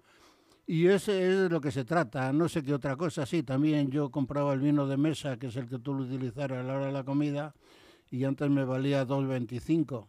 Y 0.66 0.88
ese 0.88 1.30
es 1.30 1.38
de 1.42 1.50
lo 1.50 1.62
que 1.62 1.70
se 1.72 1.86
trata, 1.86 2.34
no 2.34 2.50
sé 2.50 2.64
qué 2.64 2.74
otra 2.74 2.96
cosa, 2.96 3.28
sí, 3.28 3.44
también 3.44 3.92
yo 3.92 4.10
compraba 4.10 4.56
el 4.56 4.60
vino 4.60 4.88
de 4.88 4.98
mesa, 4.98 5.38
que 5.38 5.48
es 5.48 5.56
el 5.56 5.70
que 5.70 5.78
tú 5.78 5.94
lo 5.94 6.04
utilizas 6.04 6.50
a 6.50 6.64
la 6.64 6.78
hora 6.78 6.88
de 6.88 6.94
la 6.94 7.04
comida, 7.04 7.54
y 8.10 8.24
antes 8.24 8.50
me 8.50 8.66
valía 8.66 9.06
2,25 9.06 10.08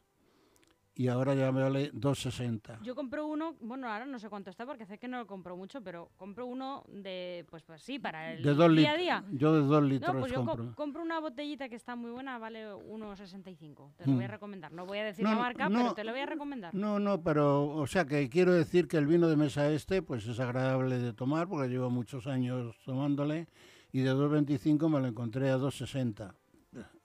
y 0.94 1.08
ahora 1.08 1.34
ya 1.34 1.50
me 1.52 1.62
vale 1.62 1.90
2,60. 1.92 2.80
Yo 2.82 2.94
compro 2.94 3.26
uno, 3.26 3.56
bueno, 3.61 3.88
ahora 3.90 4.04
no 4.04 4.18
sé 4.18 4.28
cuánto 4.28 4.50
está 4.50 4.66
porque 4.66 4.84
sé 4.84 4.99
que 4.99 5.08
no 5.08 5.18
lo 5.18 5.26
compro 5.26 5.56
mucho, 5.56 5.80
pero 5.82 6.11
compro 6.16 6.46
uno 6.46 6.84
de, 6.88 7.46
pues, 7.49 7.62
pues 7.62 7.82
sí, 7.82 7.99
para 7.99 8.32
el 8.34 8.42
De 8.42 8.52
dos 8.54 8.75
día 8.76 8.92
a 8.92 8.96
día. 8.96 9.25
Yo 9.32 9.54
de 9.54 9.61
2 9.66 9.82
litros 9.84 10.12
No, 10.14 10.20
pues 10.20 10.32
yo 10.32 10.44
co- 10.44 10.75
compro. 10.75 11.02
una 11.02 11.18
botellita 11.20 11.68
que 11.68 11.76
está 11.76 11.96
muy 11.96 12.11
buena, 12.11 12.38
vale 12.38 12.75
1,65. 12.75 13.92
Te 13.96 14.06
lo 14.06 14.12
voy 14.14 14.25
a 14.25 14.28
Mm. 14.28 14.30
recomendar. 14.30 14.72
No 14.72 14.84
voy 14.87 14.99
a 14.99 15.04
decir 15.04 15.25
No, 15.25 15.30
la 15.32 15.37
marca, 15.38 15.68
no, 15.68 15.78
pero 15.78 15.94
te 15.94 16.04
lo 16.04 16.12
voy 16.12 16.20
a 16.20 16.26
recomendar. 16.26 16.75
No, 16.75 16.99
no, 16.99 17.22
pero, 17.22 17.68
o 17.68 17.87
sea, 17.87 18.04
que 18.04 18.28
quiero 18.28 18.52
decir 18.52 18.87
que 18.87 18.99
el 18.99 19.06
vino 19.06 19.28
de 19.28 19.37
mesa 19.37 19.70
este, 19.70 20.02
pues 20.02 20.26
es 20.26 20.38
agradable 20.40 20.99
de 20.99 21.12
tomar, 21.14 21.49
porque 21.49 21.68
llevo 21.68 21.88
muchos 21.90 22.26
años 22.26 22.76
tomándole, 22.84 23.46
y 23.92 24.00
de 24.00 24.11
2,25 24.14 24.88
me 24.90 25.00
lo 25.00 25.06
encontré 25.06 25.50
a 25.50 25.56
2,60. 25.56 26.34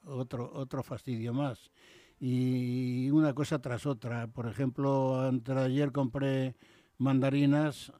Otro, 0.04 0.50
otro 0.54 0.82
fastidio 0.82 1.34
más. 1.34 1.70
Y 2.20 3.10
una 3.10 3.32
cosa 3.34 3.60
tras 3.60 3.86
otra. 3.86 4.26
Por 4.26 4.46
ejemplo, 4.48 5.20
antes 5.20 5.54
de 5.54 5.60
ayer 5.62 5.92
compré 5.92 6.56
mandarinas 6.98 7.92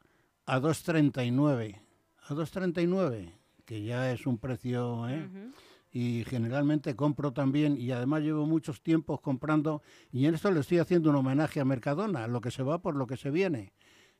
a 0.46 0.60
2,39. 0.60 1.80
A 2.28 2.34
2,39, 2.34 3.32
que 3.64 3.82
ya 3.82 4.12
es 4.12 4.26
un 4.26 4.38
precio, 4.38 5.08
¿eh? 5.08 5.24
Ujú. 5.26 5.52
y 5.90 6.22
generalmente 6.26 6.94
compro 6.94 7.32
también 7.32 7.74
y 7.80 7.90
además 7.92 8.20
llevo 8.22 8.44
muchos 8.46 8.82
tiempos 8.82 9.22
comprando 9.22 9.80
y 10.12 10.26
en 10.26 10.34
esto 10.34 10.50
le 10.50 10.60
estoy 10.60 10.78
haciendo 10.78 11.08
un 11.08 11.16
homenaje 11.16 11.60
a 11.60 11.64
Mercadona, 11.64 12.26
lo 12.28 12.42
que 12.42 12.50
se 12.50 12.62
va 12.62 12.82
por 12.82 12.94
lo 12.94 13.06
que 13.06 13.16
se 13.16 13.30
viene. 13.30 13.72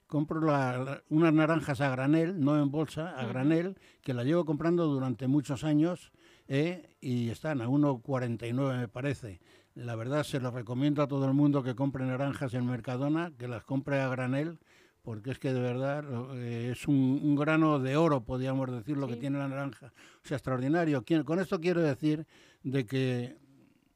Compro 0.07 0.40
la- 0.40 0.78
la- 0.78 1.02
unas 1.11 1.35
naranjas 1.35 1.83
a 1.83 1.90
granel, 1.90 2.40
no 2.40 2.59
en 2.59 2.71
bolsa, 2.71 3.11
a 3.21 3.26
granel, 3.26 3.76
que 4.00 4.14
la 4.14 4.25
llevo 4.25 4.47
comprando 4.47 4.87
durante 4.87 5.28
muchos 5.28 5.62
años 5.64 6.11
¿eh? 6.49 6.97
y 7.02 7.28
están 7.28 7.61
a 7.61 7.69
1,49 7.69 8.78
me 8.78 8.88
parece. 8.88 9.40
La 9.78 9.94
verdad 9.94 10.25
se 10.25 10.40
lo 10.40 10.50
recomiendo 10.50 11.04
a 11.04 11.06
todo 11.06 11.25
el 11.26 11.35
mundo 11.35 11.62
que 11.62 11.76
compre 11.76 12.04
naranjas 12.04 12.52
en 12.54 12.66
Mercadona, 12.66 13.30
que 13.38 13.47
las 13.47 13.62
compre 13.62 14.00
a 14.00 14.08
granel, 14.08 14.58
porque 15.02 15.30
es 15.30 15.38
que 15.38 15.52
de 15.52 15.61
verdad 15.61 16.04
eh, 16.35 16.70
es 16.73 16.88
un, 16.88 17.20
un 17.23 17.37
grano 17.37 17.78
de 17.78 17.97
oro, 17.97 18.25
podríamos 18.25 18.68
decir, 18.73 18.97
lo 18.97 19.06
que 19.06 19.14
tiene 19.14 19.38
la 19.38 19.47
naranja. 19.47 19.92
O 20.25 20.26
sea, 20.26 20.37
extraordinario. 20.37 21.04
Con 21.25 21.38
esto 21.38 21.61
quiero 21.61 21.80
decir 21.80 22.26
de 22.64 22.87
que 22.87 23.37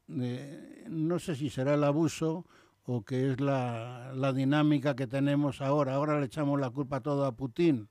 eh, 0.07 0.85
no 0.87 1.19
sé 1.19 1.35
si 1.35 1.49
será 1.49 1.73
el 1.73 1.83
abuso 1.83 2.45
o 2.85 3.03
que 3.03 3.31
es 3.31 3.41
la, 3.41 4.13
la 4.15 4.31
dinámica 4.31 4.95
que 4.95 5.05
tenemos 5.05 5.59
ahora. 5.59 5.95
Ahora 5.95 6.17
le 6.17 6.27
echamos 6.27 6.61
la 6.61 6.69
culpa 6.69 7.01
todo 7.01 7.25
a 7.25 7.35
Putin. 7.35 7.89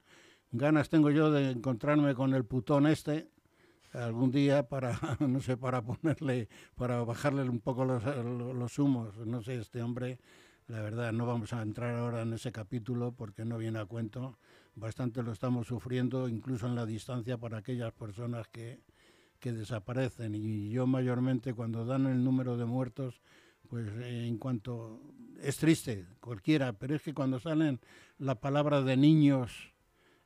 Ganas 0.51 0.89
tengo 0.89 1.11
yo 1.11 1.31
de 1.31 1.51
encontrarme 1.51 2.15
con 2.15 2.33
el 2.33 2.47
putón 2.47 2.87
este 2.87 3.29
algún 3.93 4.31
día 4.31 4.69
para, 4.69 4.99
no 5.21 5.41
sé, 5.41 5.57
para 5.57 5.83
ponerle, 5.83 6.49
para 6.77 7.03
bajarle 7.05 7.43
un 7.43 7.61
poco 7.61 7.85
los, 7.85 8.03
los 8.05 8.79
humos. 8.79 9.17
No 9.27 9.43
sé, 9.43 9.59
este 9.59 9.83
hombre, 9.83 10.19
la 10.69 10.81
verdad, 10.81 11.13
no 11.13 11.27
vamos 11.27 11.53
a 11.53 11.63
entrar 11.63 11.95
ahora 11.97 12.23
en 12.23 12.33
ese 12.33 12.53
capítulo 12.53 13.13
porque 13.13 13.45
no 13.45 13.59
viene 13.59 13.79
a 13.79 13.85
cuento. 13.85 14.39
Bastante 14.75 15.23
lo 15.23 15.33
estamos 15.33 15.67
sufriendo, 15.67 16.29
incluso 16.29 16.67
en 16.67 16.75
la 16.75 16.87
distancia, 16.87 17.37
para 17.37 17.59
aquellas 17.59 17.93
personas 17.93 18.49
que, 18.49 18.81
que 19.39 19.53
desaparecen. 19.53 20.35
Y 20.35 20.71
yo 20.71 20.87
mayormente 20.87 21.53
cuando 21.53 21.85
dan 21.85 22.07
el 22.07 22.25
número 22.25 22.57
de 22.57 22.65
muertos, 22.65 23.21
pues 23.69 23.89
eh, 23.99 24.27
en 24.27 24.39
cuanto... 24.39 25.01
Es 25.43 25.57
triste, 25.57 26.07
cualquiera, 26.21 26.73
pero 26.73 26.95
es 26.95 27.03
que 27.03 27.13
cuando 27.13 27.41
salen 27.41 27.81
la 28.19 28.37
palabra 28.37 28.83
de 28.83 28.97
niños, 28.97 29.73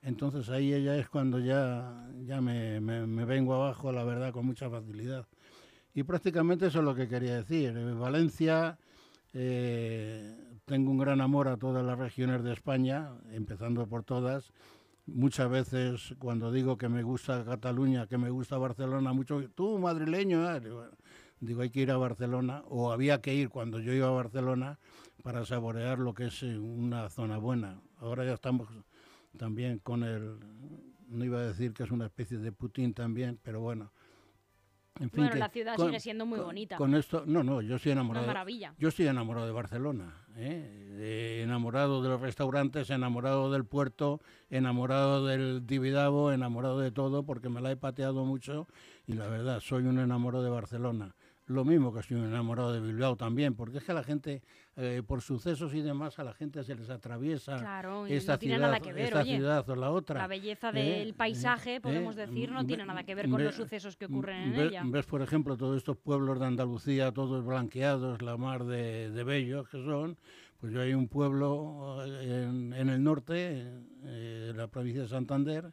entonces 0.06 0.48
ahí 0.50 0.72
ella 0.72 0.96
es 0.96 1.08
cuando 1.08 1.38
ya, 1.40 2.08
ya 2.24 2.40
me, 2.40 2.80
me- 2.80 3.24
vengo 3.24 3.54
abajo, 3.54 3.92
la 3.92 4.04
verdad, 4.04 4.32
con 4.32 4.46
mucha 4.46 4.70
facilidad. 4.70 5.26
Y 5.94 6.02
prácticamente 6.04 6.66
eso 6.66 6.78
es 6.80 6.84
lo 6.84 6.94
que 6.94 7.08
quería 7.08 7.36
decir. 7.36 7.76
En 7.76 7.98
Valencia 7.98 8.78
eh, 9.34 10.36
tengo 10.64 10.90
un 10.92 10.98
gran 10.98 11.20
amor 11.20 11.48
a 11.48 11.56
todas 11.56 11.84
las 11.84 11.98
regiones 11.98 12.42
de 12.44 12.52
España, 12.52 13.10
empezando 13.32 13.86
por 13.86 14.04
todas. 14.04 14.52
Muchas 15.06 15.50
veces 15.50 16.14
cuando 16.18 16.52
digo 16.52 16.76
que 16.78 16.88
me 16.88 17.02
gusta 17.02 17.44
Cataluña, 17.44 18.06
que 18.06 18.18
me 18.18 18.30
gusta 18.30 18.58
Barcelona, 18.58 19.12
mucho, 19.12 19.42
tú 19.54 19.78
madrileño, 19.78 20.50
eh?". 20.54 20.60
digo, 20.60 20.84
digo, 21.40 21.62
hay 21.62 21.70
que 21.70 21.80
ir 21.80 21.90
a 21.92 21.96
Barcelona, 21.96 22.62
o 22.68 22.92
había 22.92 23.20
que 23.20 23.34
ir 23.34 23.48
cuando 23.50 23.80
yo 23.80 23.92
iba 23.92 24.08
a 24.08 24.10
Barcelona 24.10 24.78
para 25.22 25.44
saborear 25.46 25.98
lo 25.98 26.14
que 26.14 26.26
es 26.26 26.42
eh, 26.42 26.58
una 26.58 27.08
zona 27.10 27.38
buena. 27.38 27.80
Ahora 28.00 28.24
ya 28.24 28.34
estamos 28.34 28.68
también 29.36 29.78
con 29.80 30.02
el, 30.02 30.38
no 31.08 31.24
iba 31.24 31.38
a 31.38 31.46
decir 31.46 31.72
que 31.72 31.82
es 31.84 31.90
una 31.90 32.06
especie 32.06 32.38
de 32.38 32.52
Putin 32.52 32.92
también, 32.94 33.38
pero 33.42 33.60
bueno. 33.60 33.92
En 34.98 35.10
fin, 35.10 35.24
Bueno, 35.24 35.32
que 35.34 35.38
la 35.38 35.48
ciudad 35.50 35.76
con- 35.76 35.86
sigue 35.88 36.00
siendo 36.00 36.24
muy 36.24 36.38
con- 36.38 36.46
bonita. 36.46 36.76
Con 36.78 36.94
esto, 36.94 37.24
no, 37.26 37.42
no, 37.42 37.60
yo 37.60 37.76
estoy 37.76 37.92
Una 37.92 38.00
enamorado. 38.00 38.24
de- 38.24 38.32
maravilla. 38.32 38.74
yo 38.78 38.88
estoy 38.88 39.06
enamorado 39.06 39.44
de 39.46 39.52
Barcelona, 39.52 40.24
¿eh? 40.36 40.84
Eh, 40.98 41.40
enamorado 41.44 42.02
de 42.02 42.08
los 42.08 42.18
restaurantes, 42.18 42.88
enamorado 42.88 43.52
del 43.52 43.66
puerto, 43.66 44.22
enamorado 44.48 45.26
del 45.26 45.62
Tibidabo, 45.66 46.32
enamorado 46.32 46.80
de 46.80 46.92
todo, 46.92 47.24
porque 47.24 47.50
me 47.50 47.60
la 47.60 47.70
he 47.72 47.76
pateado 47.76 48.24
mucho 48.24 48.66
y 49.06 49.12
la 49.12 49.28
verdad, 49.28 49.60
soy 49.60 49.84
un 49.84 49.98
enamorado 49.98 50.42
de 50.42 50.48
Barcelona. 50.48 51.14
Lo 51.46 51.64
mismo 51.64 51.94
que 51.94 52.02
soy 52.02 52.16
un 52.16 52.24
enamorado 52.24 52.72
de 52.72 52.80
Bilbao 52.80 53.14
también, 53.16 53.54
porque 53.54 53.78
es 53.78 53.84
que 53.84 53.94
la 53.94 54.02
gente, 54.02 54.42
eh, 54.76 55.02
por 55.06 55.22
sucesos 55.22 55.72
y 55.74 55.80
demás, 55.80 56.18
a 56.18 56.24
la 56.24 56.32
gente 56.34 56.64
se 56.64 56.74
les 56.74 56.90
atraviesa 56.90 57.56
Claro, 57.58 58.04
esta 58.06 58.32
no 58.32 58.38
ciudad, 58.40 58.80
ver, 58.82 58.98
esta 58.98 59.20
oye. 59.20 59.36
ciudad 59.36 59.70
o 59.70 59.76
la 59.76 59.90
otra. 59.92 60.20
La 60.22 60.26
belleza 60.26 60.70
¿eh? 60.70 60.72
del 60.72 61.08
Eh, 61.10 61.14
paisaje, 61.14 61.80
podemos 61.80 62.16
eh, 62.16 62.26
decir, 62.26 62.50
no 62.50 62.66
tiene 62.66 62.84
nada 62.84 63.04
que 63.04 63.14
ver 63.14 63.28
con 63.28 63.38
ve- 63.38 63.44
los 63.44 63.54
sucesos 63.54 63.96
que 63.96 64.06
ocurren 64.06 64.42
en 64.42 64.52
ve- 64.56 64.64
ella. 64.66 64.82
Ves, 64.86 65.06
por 65.06 65.22
ejemplo, 65.22 65.56
todos 65.56 65.76
estos 65.76 65.96
pueblos 65.96 66.40
de 66.40 66.46
Andalucía, 66.46 67.12
todos 67.12 67.44
blanqueados, 67.46 68.22
la 68.22 68.36
mar 68.36 68.64
de, 68.64 69.10
de 69.12 69.22
bellos 69.24 69.68
que 69.68 69.78
son. 69.84 70.16
Pues 70.58 70.72
yo 70.72 70.80
hay 70.80 70.94
un 70.94 71.06
pueblo 71.06 71.98
eh, 72.04 72.46
en, 72.48 72.72
en 72.72 72.88
el 72.88 73.04
norte, 73.04 73.62
eh, 74.04 74.48
en 74.50 74.56
la 74.56 74.66
provincia 74.66 75.02
de 75.02 75.08
Santander, 75.08 75.72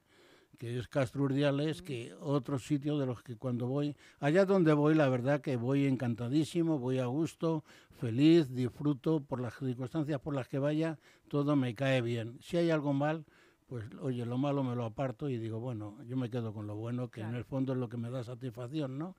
que 0.63 0.79
es 0.79 0.87
Castro 0.87 1.23
Urdiales, 1.23 1.81
que 1.81 2.13
otro 2.21 2.57
sitio 2.57 2.97
de 2.97 3.05
los 3.05 3.21
que 3.21 3.35
cuando 3.35 3.67
voy, 3.67 3.97
allá 4.21 4.45
donde 4.45 4.71
voy, 4.71 4.95
la 4.95 5.09
verdad 5.09 5.41
que 5.41 5.57
voy 5.57 5.85
encantadísimo, 5.85 6.79
voy 6.79 6.99
a 6.99 7.05
gusto, 7.05 7.65
feliz, 7.99 8.49
disfruto 8.49 9.19
por 9.19 9.41
las 9.41 9.55
circunstancias 9.55 10.21
por 10.21 10.33
las 10.33 10.47
que 10.47 10.59
vaya, 10.59 10.97
todo 11.27 11.57
me 11.57 11.75
cae 11.75 12.01
bien. 12.01 12.37
Si 12.39 12.55
hay 12.55 12.69
algo 12.69 12.93
mal, 12.93 13.25
pues 13.67 13.83
oye, 13.99 14.25
lo 14.25 14.37
malo 14.37 14.63
me 14.63 14.73
lo 14.73 14.85
aparto 14.85 15.27
y 15.27 15.37
digo, 15.37 15.59
bueno, 15.59 15.97
yo 16.07 16.15
me 16.15 16.29
quedo 16.29 16.53
con 16.53 16.65
lo 16.65 16.77
bueno, 16.77 17.09
que 17.09 17.19
en 17.19 17.35
el 17.35 17.43
fondo 17.43 17.73
es 17.73 17.79
lo 17.79 17.89
que 17.89 17.97
me 17.97 18.09
da 18.09 18.23
satisfacción, 18.23 18.97
¿no? 18.97 19.17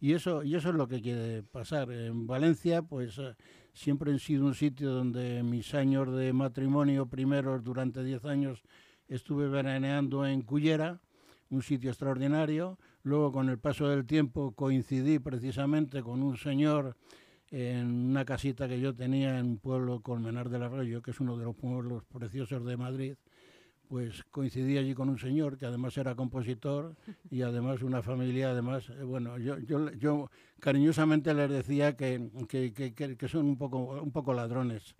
Y 0.00 0.12
eso, 0.12 0.44
y 0.44 0.54
eso 0.54 0.68
es 0.68 0.76
lo 0.76 0.86
que 0.86 1.02
quiere 1.02 1.42
pasar. 1.42 1.90
En 1.90 2.28
Valencia, 2.28 2.82
pues 2.82 3.18
eh, 3.18 3.34
siempre 3.72 4.12
han 4.12 4.20
sido 4.20 4.46
un 4.46 4.54
sitio 4.54 4.92
donde 4.92 5.42
mis 5.42 5.74
años 5.74 6.14
de 6.16 6.32
matrimonio 6.32 7.06
primeros, 7.06 7.64
durante 7.64 8.04
10 8.04 8.24
años, 8.26 8.62
estuve 9.08 9.48
veraneando 9.48 10.26
en 10.26 10.42
Cullera, 10.42 11.00
un 11.50 11.62
sitio 11.62 11.90
extraordinario. 11.90 12.78
Luego, 13.02 13.32
con 13.32 13.48
el 13.48 13.58
paso 13.58 13.88
del 13.88 14.06
tiempo, 14.06 14.52
coincidí 14.52 15.18
precisamente 15.18 16.02
con 16.02 16.22
un 16.22 16.36
señor 16.36 16.96
en 17.50 17.86
una 18.10 18.24
casita 18.24 18.66
que 18.68 18.80
yo 18.80 18.94
tenía 18.94 19.38
en 19.38 19.46
un 19.46 19.58
pueblo 19.58 20.00
Colmenar 20.00 20.48
del 20.48 20.62
Arroyo, 20.64 21.02
que 21.02 21.12
es 21.12 21.20
uno 21.20 21.36
de 21.36 21.44
los 21.44 21.54
pueblos 21.54 22.02
preciosos 22.04 22.64
de 22.64 22.76
Madrid. 22.76 23.14
Pues 23.88 24.24
coincidí 24.30 24.78
allí 24.78 24.94
con 24.94 25.10
un 25.10 25.18
señor 25.18 25.58
que 25.58 25.66
además 25.66 25.96
era 25.98 26.14
compositor 26.16 26.96
y 27.30 27.42
además 27.42 27.82
una 27.82 28.02
familia, 28.02 28.50
además, 28.50 28.88
eh, 28.88 29.02
bueno, 29.04 29.38
yo, 29.38 29.58
yo, 29.58 29.92
yo 29.92 30.30
cariñosamente 30.58 31.34
les 31.34 31.50
decía 31.50 31.94
que, 31.94 32.30
que, 32.48 32.72
que- 32.72 33.16
que- 33.16 33.28
son 33.28 33.44
un 33.46 33.58
poco, 33.58 34.00
un 34.02 34.10
poco 34.10 34.32
ladrones, 34.32 34.96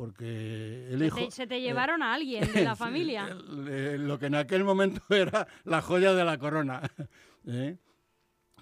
porque 0.00 0.88
el 0.90 0.98
Se 1.00 1.06
hijo... 1.08 1.16
te, 1.26 1.30
se 1.30 1.46
te 1.46 1.56
eh, 1.56 1.60
llevaron 1.60 2.02
a 2.02 2.14
alguien 2.14 2.50
de 2.54 2.64
la 2.64 2.74
familia. 2.84 3.28
eh, 3.68 3.98
lo 4.00 4.18
que 4.18 4.26
en 4.26 4.34
aquel 4.34 4.64
momento 4.64 5.02
era 5.10 5.46
la 5.64 5.82
joya 5.82 6.14
de 6.14 6.24
la 6.24 6.38
corona. 6.38 6.80
¿eh? 7.46 7.76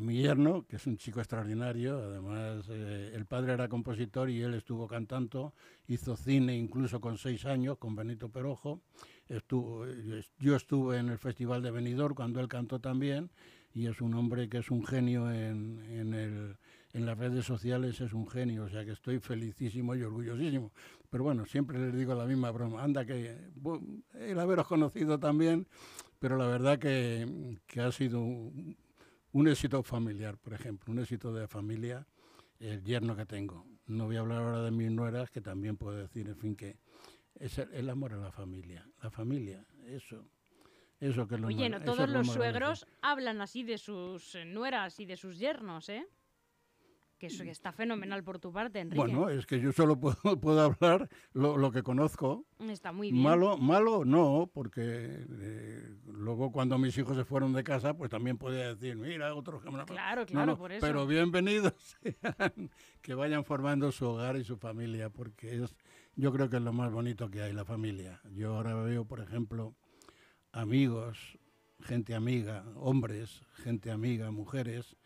Mi 0.00 0.21
yerno, 0.21 0.66
que 0.66 0.75
es 0.76 0.87
un 0.88 0.97
chico 0.97 1.21
extraordinario, 1.21 1.97
además 1.97 2.66
eh, 2.71 3.12
el 3.14 3.25
padre 3.26 3.52
era 3.52 3.68
compositor 3.68 4.30
y 4.30 4.42
él 4.42 4.54
estuvo 4.54 4.88
cantando, 4.88 5.54
hizo 5.87 6.16
cine 6.16 6.57
incluso 6.57 7.00
con 7.00 7.18
seis 7.18 7.45
años, 7.47 7.78
con 7.78 7.95
Benito 7.95 8.28
Perojo. 8.30 8.80
Estuvo, 9.28 9.87
eh, 9.87 10.25
yo 10.40 10.57
estuve 10.57 10.99
en 10.99 11.09
el 11.09 11.18
Festival 11.18 11.62
de 11.62 11.71
Benidorm 11.71 12.16
cuando 12.16 12.40
él 12.40 12.49
cantó 12.49 12.80
también 12.80 13.30
y 13.73 13.87
es 13.87 14.00
un 14.00 14.14
hombre 14.14 14.49
que 14.49 14.59
es 14.59 14.73
un 14.73 14.85
genio 14.85 15.30
en, 15.30 15.85
en, 15.88 16.14
el- 16.14 16.57
en 16.92 17.07
las 17.07 17.18
redes 17.18 17.45
sociales, 17.45 18.00
es 18.00 18.12
un 18.12 18.28
genio, 18.28 18.64
o 18.64 18.68
sea 18.68 18.85
que 18.85 18.92
estoy 18.92 19.18
felicísimo 19.18 19.95
y 19.95 20.02
orgullosísimo. 20.02 20.73
Pero 21.11 21.25
bueno, 21.25 21.45
siempre 21.47 21.78
les 21.78 21.95
digo 21.95 22.14
la 22.14 22.25
misma 22.25 22.50
broma, 22.50 22.83
anda 22.83 23.04
que 23.04 23.37
el 24.14 24.38
haberos 24.38 24.66
conocido 24.66 25.18
también, 25.18 25.66
pero 26.18 26.37
la 26.37 26.47
verdad 26.47 26.78
que, 26.78 27.59
que 27.66 27.80
ha 27.80 27.92
sido 27.92 28.21
un, 28.21 28.76
un 29.33 29.49
éxito 29.49 29.83
familiar, 29.83 30.38
por 30.38 30.54
ejemplo, 30.54 30.92
un 30.92 30.99
éxito 30.99 31.33
de 31.33 31.47
familia, 31.47 32.07
el 32.59 32.83
yerno 32.83 33.16
que 33.16 33.26
tengo. 33.26 33.66
No 33.87 34.07
voy 34.07 34.16
a 34.16 34.21
hablar 34.21 34.42
ahora 34.42 34.62
de 34.62 34.71
mis 34.71 34.90
nueras, 34.90 35.30
que 35.30 35.40
también 35.40 35.76
puedo 35.76 35.97
decir, 35.97 36.28
en 36.28 36.37
fin, 36.37 36.57
que 36.57 36.76
es 37.37 37.59
el, 37.59 37.73
el 37.73 37.90
amor 37.90 38.14
a 38.14 38.16
la 38.16 38.33
familia, 38.33 38.87
la 39.02 39.11
familia, 39.11 39.64
eso. 39.87 40.25
Eso 41.00 41.28
que 41.28 41.37
es 41.37 41.40
lo 41.40 41.47
Oye, 41.47 41.68
no 41.68 41.80
todos 41.80 42.09
los 42.09 42.26
suegros 42.26 42.85
hablan 43.02 43.40
así 43.40 43.62
de 43.62 43.78
sus 43.78 44.35
eh, 44.35 44.45
nueras 44.45 44.99
y 44.99 45.07
de 45.07 45.16
sus 45.16 45.38
yernos, 45.38 45.88
¿eh? 45.88 46.04
Que 47.19 47.27
eso 47.27 47.45
que 47.45 47.51
está 47.51 47.73
fenomenal 47.73 48.23
por 48.23 48.39
tu 48.39 48.53
parte, 48.53 48.81
Enrique. 48.81 48.97
Bueno, 48.99 49.29
es 49.29 49.45
que 49.45 49.61
yo 49.61 49.73
solo 49.73 49.99
puedo, 49.99 50.17
puedo 50.41 50.61
hablar 50.61 51.09
lo, 51.33 51.57
lo 51.57 51.71
que 51.71 51.83
conozco. 51.83 52.47
Está 52.61 52.93
muy 52.93 53.11
bien. 53.11 53.23
Malo, 53.23 53.59
malo 53.59 54.05
no, 54.05 54.51
porque 54.53 54.83
eh, 54.83 55.95
luego 56.07 56.53
cuando 56.53 56.79
mis 56.79 56.97
hijos 56.97 57.17
se 57.17 57.25
fueron 57.25 57.53
de 57.53 57.65
casa, 57.65 57.95
pues 57.95 58.11
también 58.11 58.39
podía 58.39 58.75
decir, 58.75 58.97
mira, 58.97 59.35
otros 59.35 59.63
que 59.63 59.71
me 59.71 59.85
Claro, 59.85 60.23
No, 60.23 60.27
claro, 60.27 60.53
no, 60.53 60.59
por 60.59 60.73
eso. 60.73 60.87
Pero 60.87 61.07
bienvenidos 61.07 61.75
sean, 62.03 62.71
que 63.03 63.15
vayan 63.15 63.45
formando 63.45 63.93
su 63.93 64.07
hogar 64.07 64.37
y 64.37 64.45
su 64.45 64.57
familia, 64.57 65.11
porque 65.11 65.63
es, 65.63 65.75
yo 66.15 66.33
creo 66.33 66.49
que 66.49 66.57
es 66.57 66.63
lo 66.63 66.73
más 66.73 66.93
bonito 66.93 67.31
que 67.31 67.43
hay, 67.43 67.53
la 67.53 67.65
familia. 67.65 68.21
Yo 68.33 68.55
ahora 68.55 68.75
veo, 68.75 69.05
por 69.05 69.21
ejemplo, 69.21 69.75
amigos, 70.53 71.39
gente 71.81 72.15
amiga, 72.15 72.65
hombres, 72.77 73.43
gente 73.63 73.91
amiga, 73.91 74.31
mujeres, 74.31 74.97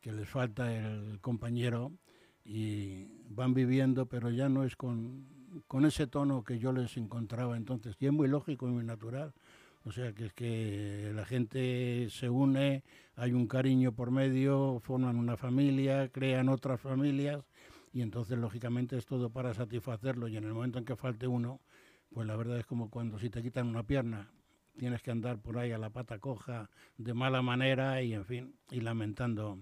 que 0.00 0.12
les 0.12 0.28
falta 0.28 0.74
el 0.74 1.20
compañero 1.20 1.92
y 2.44 3.06
van 3.28 3.54
viviendo, 3.54 4.06
pero 4.06 4.30
ya 4.30 4.48
no 4.48 4.64
es 4.64 4.76
con, 4.76 5.26
con 5.66 5.84
ese 5.84 6.06
tono 6.06 6.44
que 6.44 6.58
yo 6.58 6.72
les 6.72 6.96
encontraba 6.96 7.56
entonces. 7.56 7.96
Y 8.00 8.06
es 8.06 8.12
muy 8.12 8.28
lógico 8.28 8.68
y 8.68 8.72
muy 8.72 8.84
natural. 8.84 9.34
O 9.84 9.92
sea, 9.92 10.12
que 10.12 10.26
es 10.26 10.32
que 10.34 11.12
la 11.14 11.24
gente 11.24 12.08
se 12.10 12.28
une, 12.28 12.82
hay 13.16 13.32
un 13.32 13.46
cariño 13.46 13.92
por 13.92 14.10
medio, 14.10 14.80
forman 14.80 15.16
una 15.16 15.36
familia, 15.36 16.08
crean 16.08 16.48
otras 16.48 16.80
familias 16.80 17.44
y 17.92 18.02
entonces 18.02 18.38
lógicamente 18.38 18.96
es 18.96 19.06
todo 19.06 19.30
para 19.30 19.54
satisfacerlo 19.54 20.28
y 20.28 20.36
en 20.36 20.44
el 20.44 20.52
momento 20.52 20.78
en 20.78 20.84
que 20.84 20.96
falte 20.96 21.26
uno, 21.26 21.60
pues 22.12 22.26
la 22.26 22.36
verdad 22.36 22.58
es 22.58 22.66
como 22.66 22.90
cuando 22.90 23.18
si 23.18 23.30
te 23.30 23.42
quitan 23.42 23.66
una 23.66 23.82
pierna, 23.82 24.30
tienes 24.76 25.02
que 25.02 25.10
andar 25.10 25.38
por 25.38 25.58
ahí 25.58 25.72
a 25.72 25.78
la 25.78 25.90
pata 25.90 26.18
coja 26.18 26.70
de 26.96 27.14
mala 27.14 27.42
manera 27.42 28.02
y 28.02 28.14
en 28.14 28.24
fin, 28.24 28.54
y 28.70 28.80
lamentando. 28.80 29.58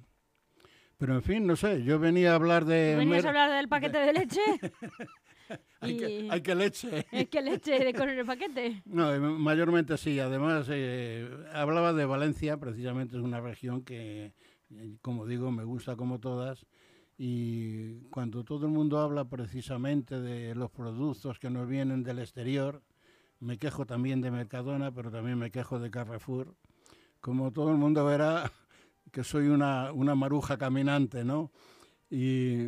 Pero 0.99 1.15
en 1.15 1.23
fin, 1.23 1.47
no 1.47 1.57
sé, 1.57 1.83
yo 1.85 1.99
venía 1.99 2.33
a 2.33 2.37
hablar 2.37 2.65
de... 2.65 2.97
¿Venías 2.97 3.25
a 3.25 3.29
hablar 3.29 3.51
del 3.53 3.69
paquete 3.69 3.99
de 3.99 4.13
leche? 4.15 4.41
hay, 5.81 5.97
que, 5.97 6.21
y- 6.21 6.31
hay 6.31 6.41
que 6.41 6.55
leche. 6.55 7.07
¿Es 7.13 7.29
que 7.29 7.43
leche 7.43 7.79
de 7.85 7.93
con 7.93 8.09
el 8.09 8.25
paquete? 8.25 8.83
No, 8.87 9.13
eh, 9.13 9.21
mayormente 9.21 9.99
sí. 9.99 10.19
Además, 10.19 10.67
eh, 10.71 11.29
hablaba 11.53 11.93
de 11.93 12.07
Valencia, 12.07 12.57
precisamente 12.57 13.17
es 13.17 13.23
una 13.23 13.41
región 13.41 13.83
que, 13.83 14.33
eh, 14.71 14.97
como 15.03 15.27
digo, 15.27 15.51
me 15.51 15.65
gusta 15.65 15.97
como 15.97 16.19
todas. 16.19 16.65
Y 17.19 18.01
cuando 18.11 18.43
todo 18.45 18.67
el 18.67 18.73
mundo 18.73 18.99
habla 18.99 19.27
precisamente 19.27 20.21
de 20.21 20.55
los 20.55 20.71
productos 20.71 21.39
que 21.39 21.51
nos 21.51 21.69
vienen 21.69 22.03
del 22.05 22.19
exterior, 22.21 22.83
me 23.39 23.59
quejo 23.59 23.85
también 23.85 24.23
de 24.23 24.31
Mercadona, 24.31 24.93
pero 24.93 25.11
también 25.11 25.39
me 25.39 25.51
quejo 25.51 25.79
de 25.79 25.91
Carrefour. 25.91 26.55
Como 27.21 27.53
todo 27.53 27.71
el 27.71 27.77
mundo 27.77 28.05
verá 28.05 28.51
que 29.13 29.25
soy 29.25 29.49
una, 29.49 29.93
una 29.93 30.15
maruja 30.15 30.59
caminante, 30.59 31.25
¿no? 31.25 31.51
Y 32.11 32.67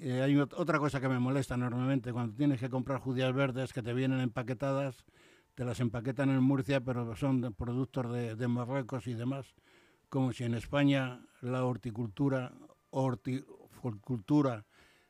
eh, 0.00 0.22
hay 0.22 0.34
ot- 0.34 0.54
otra 0.56 0.78
cosa 0.78 1.00
que 1.00 1.08
me 1.08 1.18
molesta 1.18 1.54
enormemente, 1.54 2.12
cuando 2.12 2.36
tienes 2.36 2.60
que 2.60 2.68
comprar 2.70 3.00
judías 3.00 3.32
verdes 3.34 3.72
que 3.72 3.82
te 3.82 3.92
vienen 3.92 4.20
empaquetadas, 4.20 5.04
te 5.54 5.64
las 5.64 5.80
empaquetan 5.80 6.30
en 6.30 6.42
Murcia, 6.42 6.80
pero 6.80 7.16
son 7.16 7.40
de 7.40 7.50
productos 7.50 8.12
de, 8.12 8.36
de 8.36 8.48
Marruecos 8.48 9.06
y 9.08 9.14
demás, 9.14 9.54
como 10.08 10.32
si 10.32 10.44
en 10.44 10.54
España 10.54 11.20
la 11.40 11.64
horticultura, 11.64 12.52
horticultura 12.90 14.64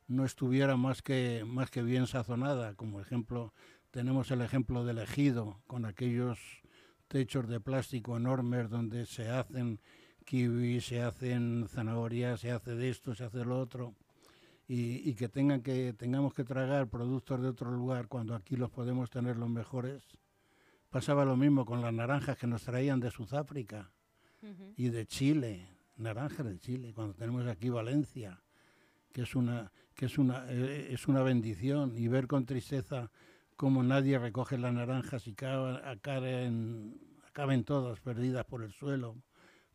no 0.06 0.24
estuviera 0.24 0.76
más 0.76 1.02
que, 1.02 1.44
más 1.46 1.70
que 1.70 1.82
bien 1.82 2.06
sazonada. 2.06 2.74
Como 2.74 3.00
ejemplo, 3.00 3.52
tenemos 3.90 4.30
el 4.30 4.40
ejemplo 4.40 4.84
del 4.84 4.98
ejido, 4.98 5.60
con 5.66 5.84
aquellos 5.84 6.38
techos 7.08 7.46
de 7.46 7.60
plástico 7.60 8.16
enormes 8.16 8.70
donde 8.70 9.04
se 9.06 9.28
hacen 9.28 9.80
kiwis, 10.28 10.84
se 10.84 11.00
hacen 11.00 11.66
zanahorias, 11.68 12.40
se 12.40 12.50
hace 12.50 12.74
de 12.74 12.90
esto, 12.90 13.14
se 13.14 13.24
hace 13.24 13.44
lo 13.46 13.58
otro. 13.58 13.94
Y, 14.68 15.08
y 15.08 15.14
que 15.14 15.30
tengan 15.30 15.62
que 15.62 15.94
tengamos 15.94 16.34
que 16.34 16.44
tragar 16.44 16.88
productos 16.88 17.40
de 17.40 17.48
otro 17.48 17.70
lugar 17.70 18.08
cuando 18.08 18.34
aquí 18.34 18.54
los 18.54 18.70
podemos 18.70 19.08
tener 19.08 19.38
los 19.38 19.48
mejores. 19.48 20.02
Pasaba 20.90 21.24
lo 21.24 21.36
mismo 21.38 21.64
con 21.64 21.80
las 21.80 21.94
naranjas 21.94 22.36
que 22.36 22.46
nos 22.46 22.62
traían 22.62 23.00
de 23.00 23.10
Sudáfrica 23.10 23.90
y 24.76 24.90
de 24.90 25.06
Chile, 25.06 25.66
naranjas 25.96 26.46
de 26.46 26.58
Chile, 26.58 26.92
cuando 26.94 27.14
tenemos 27.14 27.46
aquí 27.46 27.70
Valencia, 27.70 28.42
que 29.12 29.22
es 29.22 29.34
una 29.34 29.72
que 29.94 30.06
es 30.06 30.18
una 30.18 30.44
eh, 30.50 30.88
es 30.90 31.08
una 31.08 31.22
bendición 31.22 31.94
y 31.96 32.06
ver 32.08 32.26
con 32.26 32.44
tristeza 32.44 33.10
cómo 33.56 33.82
nadie 33.82 34.18
recoge 34.18 34.58
las 34.58 34.72
naranjas 34.72 35.26
y 35.26 35.34
acaben, 35.84 37.00
acaben 37.26 37.64
todas 37.64 37.98
perdidas 38.00 38.44
por 38.44 38.62
el 38.62 38.72
suelo, 38.72 39.16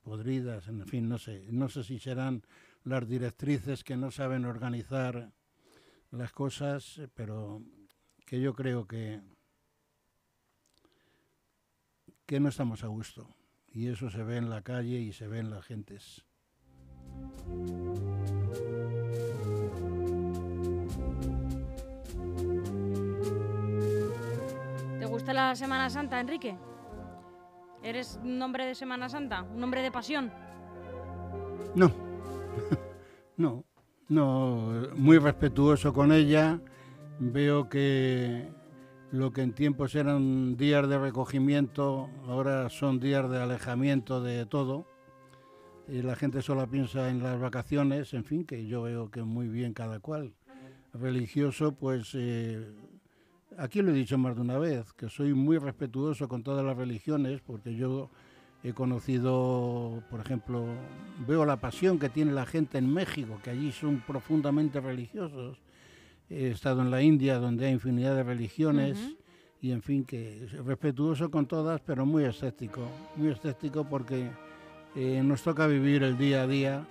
podridas, 0.03 0.67
en 0.67 0.85
fin, 0.85 1.09
no 1.09 1.17
sé, 1.17 1.47
no 1.51 1.69
sé 1.69 1.83
si 1.83 1.97
serán 1.99 2.43
las 2.83 3.07
directrices 3.07 3.83
que 3.83 3.97
no 3.97 4.11
saben 4.11 4.45
organizar 4.45 5.31
las 6.11 6.31
cosas, 6.31 7.01
pero 7.15 7.63
que 8.25 8.39
yo 8.39 8.53
creo 8.53 8.85
que 8.87 9.21
que 12.25 12.39
no 12.39 12.49
estamos 12.49 12.83
a 12.83 12.87
gusto 12.87 13.27
y 13.67 13.87
eso 13.87 14.09
se 14.09 14.23
ve 14.23 14.37
en 14.37 14.49
la 14.49 14.61
calle 14.61 14.99
y 14.99 15.11
se 15.11 15.27
ve 15.27 15.39
en 15.39 15.49
las 15.49 15.65
gentes. 15.65 16.23
¿Te 24.99 25.05
gusta 25.05 25.33
la 25.33 25.55
Semana 25.55 25.89
Santa, 25.89 26.19
Enrique? 26.19 26.55
¿Eres 27.83 28.17
un 28.23 28.41
hombre 28.41 28.65
de 28.65 28.75
Semana 28.75 29.09
Santa? 29.09 29.41
¿Un 29.41 29.61
hombre 29.61 29.81
de 29.81 29.91
pasión? 29.91 30.31
No, 31.75 31.91
no, 33.37 33.65
no, 34.07 34.87
muy 34.95 35.17
respetuoso 35.17 35.91
con 35.91 36.13
ella. 36.13 36.61
Veo 37.19 37.67
que 37.67 38.47
lo 39.11 39.33
que 39.33 39.41
en 39.41 39.53
tiempos 39.53 39.95
eran 39.95 40.55
días 40.55 40.87
de 40.87 40.97
recogimiento, 40.97 42.09
ahora 42.25 42.69
son 42.69 43.01
días 43.01 43.29
de 43.29 43.41
alejamiento 43.41 44.23
de 44.23 44.45
todo. 44.45 44.87
Y 45.89 46.01
la 46.01 46.15
gente 46.15 46.41
solo 46.41 46.65
piensa 46.69 47.09
en 47.09 47.21
las 47.21 47.37
vacaciones, 47.37 48.13
en 48.13 48.23
fin, 48.23 48.45
que 48.45 48.65
yo 48.65 48.83
veo 48.83 49.11
que 49.11 49.23
muy 49.23 49.49
bien 49.49 49.73
cada 49.73 49.99
cual. 49.99 50.33
Religioso, 50.93 51.73
pues 51.73 52.11
eh, 52.13 52.65
aquí 53.57 53.81
lo 53.81 53.91
he 53.91 53.93
dicho 53.93 54.17
más 54.17 54.35
de 54.35 54.41
una 54.41 54.57
vez, 54.57 54.93
que 54.93 55.09
soy 55.09 55.33
muy 55.33 55.57
respetuoso 55.57 56.27
con 56.27 56.43
todas 56.43 56.65
las 56.65 56.77
religiones, 56.77 57.41
porque 57.41 57.75
yo 57.75 58.09
he 58.63 58.73
conocido, 58.73 60.03
por 60.09 60.21
ejemplo, 60.21 60.65
veo 61.27 61.45
la 61.45 61.57
pasión 61.57 61.99
que 61.99 62.09
tiene 62.09 62.31
la 62.31 62.45
gente 62.45 62.77
en 62.77 62.91
México, 62.91 63.39
que 63.43 63.49
allí 63.49 63.71
son 63.71 64.01
profundamente 64.05 64.79
religiosos. 64.79 65.57
He 66.29 66.51
estado 66.51 66.81
en 66.81 66.89
la 66.89 67.01
India, 67.01 67.39
donde 67.39 67.65
hay 67.65 67.73
infinidad 67.73 68.15
de 68.15 68.23
religiones, 68.23 68.97
y 69.61 69.71
en 69.71 69.81
fin, 69.81 70.05
que 70.05 70.47
respetuoso 70.65 71.29
con 71.29 71.45
todas, 71.45 71.81
pero 71.81 72.05
muy 72.05 72.23
escéptico. 72.23 72.81
Muy 73.15 73.29
escéptico 73.29 73.87
porque 73.87 74.29
eh, 74.95 75.21
nos 75.23 75.43
toca 75.43 75.67
vivir 75.67 76.03
el 76.03 76.17
día 76.17 76.43
a 76.43 76.47
día, 76.47 76.85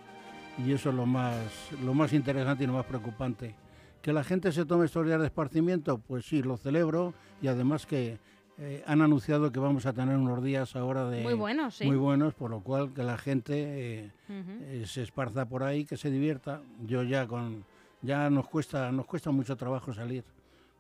y 0.58 0.72
eso 0.72 0.90
es 0.90 0.94
lo 0.94 1.06
más, 1.06 1.70
lo 1.82 1.94
más 1.94 2.12
interesante 2.12 2.64
y 2.64 2.66
lo 2.66 2.74
más 2.74 2.86
preocupante. 2.86 3.61
Que 4.02 4.12
la 4.12 4.24
gente 4.24 4.50
se 4.52 4.64
tome 4.64 4.86
estos 4.86 5.06
días 5.06 5.20
de 5.20 5.26
esparcimiento, 5.26 5.98
pues 5.98 6.24
sí, 6.26 6.42
lo 6.42 6.56
celebro, 6.56 7.14
y 7.40 7.46
además 7.48 7.86
que 7.86 8.18
eh, 8.58 8.82
han 8.86 9.00
anunciado 9.00 9.50
que 9.50 9.58
vamos 9.58 9.86
a 9.86 9.92
tener 9.92 10.16
unos 10.16 10.42
días 10.42 10.76
ahora 10.76 11.08
de 11.08 11.22
Muy 11.22 11.34
bueno, 11.34 11.70
sí. 11.70 11.86
muy 11.86 11.96
buenos, 11.96 12.34
por 12.34 12.50
lo 12.50 12.60
cual 12.60 12.92
que 12.92 13.02
la 13.02 13.16
gente 13.16 14.04
eh, 14.04 14.10
eh, 14.28 14.84
se 14.86 15.02
esparza 15.02 15.46
por 15.48 15.62
ahí, 15.62 15.84
que 15.84 15.96
se 15.96 16.10
divierta. 16.10 16.60
Yo 16.84 17.02
ya 17.02 17.26
con 17.26 17.64
ya 18.02 18.28
nos 18.28 18.48
cuesta 18.48 18.92
nos 18.92 19.06
cuesta 19.06 19.30
mucho 19.30 19.56
trabajo 19.56 19.92
salir. 19.92 20.24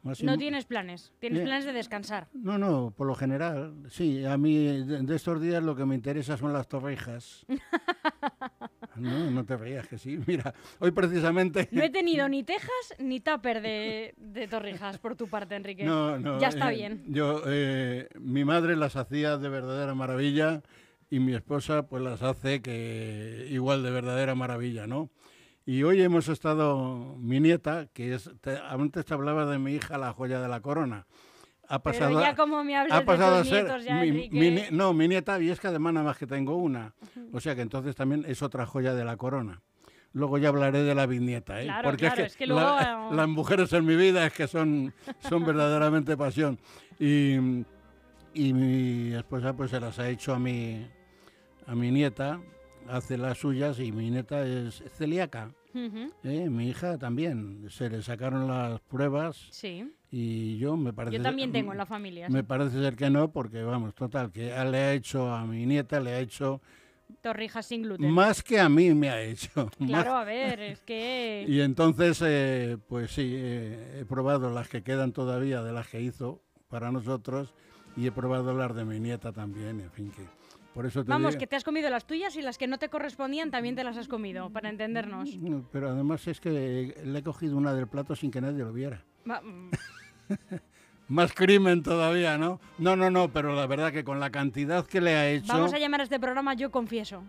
Más 0.02 0.22
No 0.22 0.36
tienes 0.36 0.64
planes. 0.64 1.12
Tienes 1.20 1.42
planes 1.42 1.64
de 1.64 1.72
descansar. 1.72 2.26
no, 2.34 2.58
no, 2.58 2.92
por 2.96 3.06
lo 3.06 3.14
general, 3.14 3.72
sí. 3.88 4.24
A 4.24 4.36
mí 4.36 4.84
de, 4.84 5.02
de 5.02 5.16
estos 5.16 5.40
días 5.40 5.62
lo 5.62 5.76
que 5.76 5.84
me 5.84 5.94
interesa 5.94 6.36
son 6.36 6.52
las 6.52 6.68
torrijas. 6.68 7.46
No, 9.02 9.30
no 9.30 9.44
te 9.44 9.56
reías 9.56 9.86
que 9.88 9.98
sí. 9.98 10.18
Mira, 10.26 10.54
hoy 10.78 10.90
precisamente. 10.92 11.68
No 11.72 11.82
he 11.82 11.90
tenido 11.90 12.28
ni 12.30 12.42
tejas 12.44 12.94
ni 12.98 13.20
tupper 13.20 13.60
de, 13.60 14.14
de 14.16 14.48
torrijas 14.48 14.98
por 14.98 15.16
tu 15.16 15.28
parte, 15.28 15.56
Enrique. 15.56 15.84
No, 15.84 16.18
no. 16.18 16.40
Ya 16.40 16.48
está 16.48 16.72
eh, 16.72 16.76
bien. 16.76 17.04
Yo, 17.08 17.42
eh, 17.46 18.08
mi 18.18 18.44
madre 18.44 18.76
las 18.76 18.96
hacía 18.96 19.36
de 19.38 19.48
verdadera 19.48 19.94
maravilla 19.94 20.62
y 21.10 21.20
mi 21.20 21.34
esposa 21.34 21.86
pues 21.86 22.02
las 22.02 22.22
hace 22.22 22.62
que 22.62 23.46
igual 23.50 23.82
de 23.82 23.90
verdadera 23.90 24.34
maravilla, 24.34 24.86
¿no? 24.86 25.10
Y 25.64 25.84
hoy 25.84 26.02
hemos 26.02 26.28
estado, 26.28 27.16
mi 27.18 27.38
nieta, 27.38 27.86
que 27.92 28.14
es, 28.14 28.30
te- 28.40 28.58
antes 28.58 29.04
te 29.04 29.14
hablaba 29.14 29.46
de 29.46 29.58
mi 29.58 29.74
hija, 29.74 29.96
la 29.98 30.12
joya 30.12 30.40
de 30.40 30.48
la 30.48 30.60
corona. 30.60 31.06
Ha 31.74 31.82
pasado, 31.82 32.20
ya 32.20 32.34
como 32.34 32.62
me 32.62 32.76
ha 32.76 32.86
pasado 33.04 33.36
a 33.36 33.44
ser 33.44 33.64
nietos 33.64 33.84
ya, 33.84 33.94
mi- 34.00 34.64
no, 34.72 34.92
mi 34.92 35.08
nieta, 35.08 35.40
y 35.40 35.48
es 35.48 35.58
que 35.58 35.68
además 35.68 35.94
nada 35.94 36.04
más 36.06 36.18
que 36.18 36.26
tengo 36.26 36.54
una. 36.56 36.92
O 37.32 37.40
sea 37.40 37.54
que 37.54 37.62
entonces 37.62 37.96
también 37.96 38.24
es 38.28 38.42
otra 38.42 38.66
joya 38.66 38.92
de 38.94 39.04
la 39.04 39.16
corona. 39.16 39.62
Luego 40.12 40.36
ya 40.36 40.50
hablaré 40.50 40.82
de 40.82 40.94
la 40.94 41.06
bisnieta, 41.06 41.62
¿eh? 41.62 41.64
Claro, 41.64 41.88
Porque 41.88 42.04
claro, 42.06 42.22
es 42.24 42.32
es 42.32 42.36
que, 42.36 42.46
luego, 42.46 42.60
la- 42.60 43.08
eh, 43.10 43.14
las 43.16 43.28
mujeres 43.28 43.72
en 43.72 43.86
mi 43.86 43.96
vida 43.96 44.26
es 44.26 44.34
que 44.34 44.46
son, 44.46 44.92
son 45.20 45.46
verdaderamente 45.46 46.14
pasión. 46.18 46.58
Y, 47.00 47.36
y 48.34 48.52
mi 48.52 49.14
esposa 49.14 49.54
pues 49.54 49.70
se 49.70 49.80
las 49.80 49.98
ha 49.98 50.10
hecho 50.10 50.34
a 50.34 50.38
mi, 50.38 50.86
a 51.66 51.74
mi 51.74 51.90
nieta, 51.90 52.38
hace 52.88 53.16
las 53.16 53.38
suyas 53.38 53.78
y 53.78 53.92
mi 53.92 54.10
nieta 54.10 54.46
es 54.46 54.82
celíaca. 54.98 55.50
¿eh? 56.24 56.50
Mi 56.50 56.68
hija 56.68 56.98
también. 56.98 57.64
Se 57.70 57.88
le 57.88 58.02
sacaron 58.02 58.46
las 58.46 58.78
pruebas 58.82 59.46
Sí. 59.50 59.90
Y 60.14 60.58
yo 60.58 60.76
me 60.76 60.92
parece... 60.92 61.16
Yo 61.16 61.22
también 61.22 61.50
tengo 61.50 61.72
en 61.72 61.78
la 61.78 61.86
familia. 61.86 62.28
Me 62.28 62.44
parece 62.44 62.78
ser 62.78 62.94
que 62.96 63.08
no, 63.10 63.32
porque 63.32 63.62
vamos, 63.62 63.94
total, 63.94 64.30
que 64.30 64.44
le 64.46 64.78
ha 64.78 64.92
hecho 64.92 65.32
a 65.32 65.44
mi 65.46 65.64
nieta, 65.66 65.98
le 66.00 66.10
ha 66.12 66.20
hecho 66.20 66.60
Torrijas 67.22 67.66
sin 67.66 67.82
gluten. 67.82 68.10
más 68.10 68.42
que 68.42 68.60
a 68.60 68.68
mí 68.68 68.92
me 68.94 69.08
ha 69.10 69.20
hecho. 69.22 69.70
Claro, 69.86 70.14
a 70.14 70.24
ver, 70.24 70.60
es 70.60 70.80
que... 70.82 71.44
Y 71.48 71.60
entonces, 71.62 72.22
eh, 72.24 72.76
pues 72.88 73.10
sí, 73.12 73.32
eh, 73.34 74.00
he 74.00 74.04
probado 74.04 74.50
las 74.50 74.68
que 74.68 74.82
quedan 74.82 75.12
todavía 75.12 75.62
de 75.62 75.72
las 75.72 75.88
que 75.88 76.00
hizo 76.02 76.42
para 76.68 76.92
nosotros 76.92 77.54
y 77.96 78.06
he 78.06 78.12
probado 78.12 78.54
las 78.54 78.74
de 78.74 78.84
mi 78.84 79.00
nieta 79.00 79.32
también, 79.32 79.80
en 79.80 79.90
fin, 79.90 80.10
que 80.10 80.26
por 80.74 80.84
eso 80.86 81.04
te 81.04 81.10
Vamos, 81.10 81.30
digo- 81.32 81.40
que 81.40 81.46
te 81.46 81.56
has 81.56 81.64
comido 81.64 81.88
las 81.90 82.06
tuyas 82.06 82.34
y 82.36 82.42
las 82.42 82.56
que 82.58 82.66
no 82.66 82.78
te 82.78 82.88
correspondían 82.88 83.50
también 83.50 83.76
te 83.76 83.84
las 83.84 83.96
has 83.96 84.08
comido, 84.08 84.50
para 84.50 84.68
entendernos. 84.70 85.36
No, 85.36 85.66
Pero 85.72 85.90
además 85.90 86.26
es 86.28 86.38
que 86.40 86.94
le 87.04 87.18
he 87.18 87.22
cogido 87.22 87.56
una 87.56 87.72
del 87.74 87.86
plato 87.88 88.14
sin 88.16 88.30
que 88.30 88.40
nadie 88.40 88.58
lo 88.64 88.72
viera. 88.72 89.04
Va- 89.30 89.40
mm, 89.42 89.70
Más 91.08 91.32
crimen 91.34 91.82
todavía, 91.82 92.38
¿no? 92.38 92.60
No, 92.78 92.96
no, 92.96 93.10
no, 93.10 93.28
pero 93.32 93.54
la 93.54 93.66
verdad 93.66 93.92
que 93.92 94.04
con 94.04 94.18
la 94.20 94.30
cantidad 94.30 94.86
que 94.86 95.00
le 95.00 95.14
ha 95.14 95.28
hecho... 95.30 95.52
Vamos 95.52 95.74
a 95.74 95.78
llamar 95.78 96.00
a 96.00 96.04
este 96.04 96.18
programa 96.18 96.54
Yo 96.54 96.70
Confieso. 96.70 97.22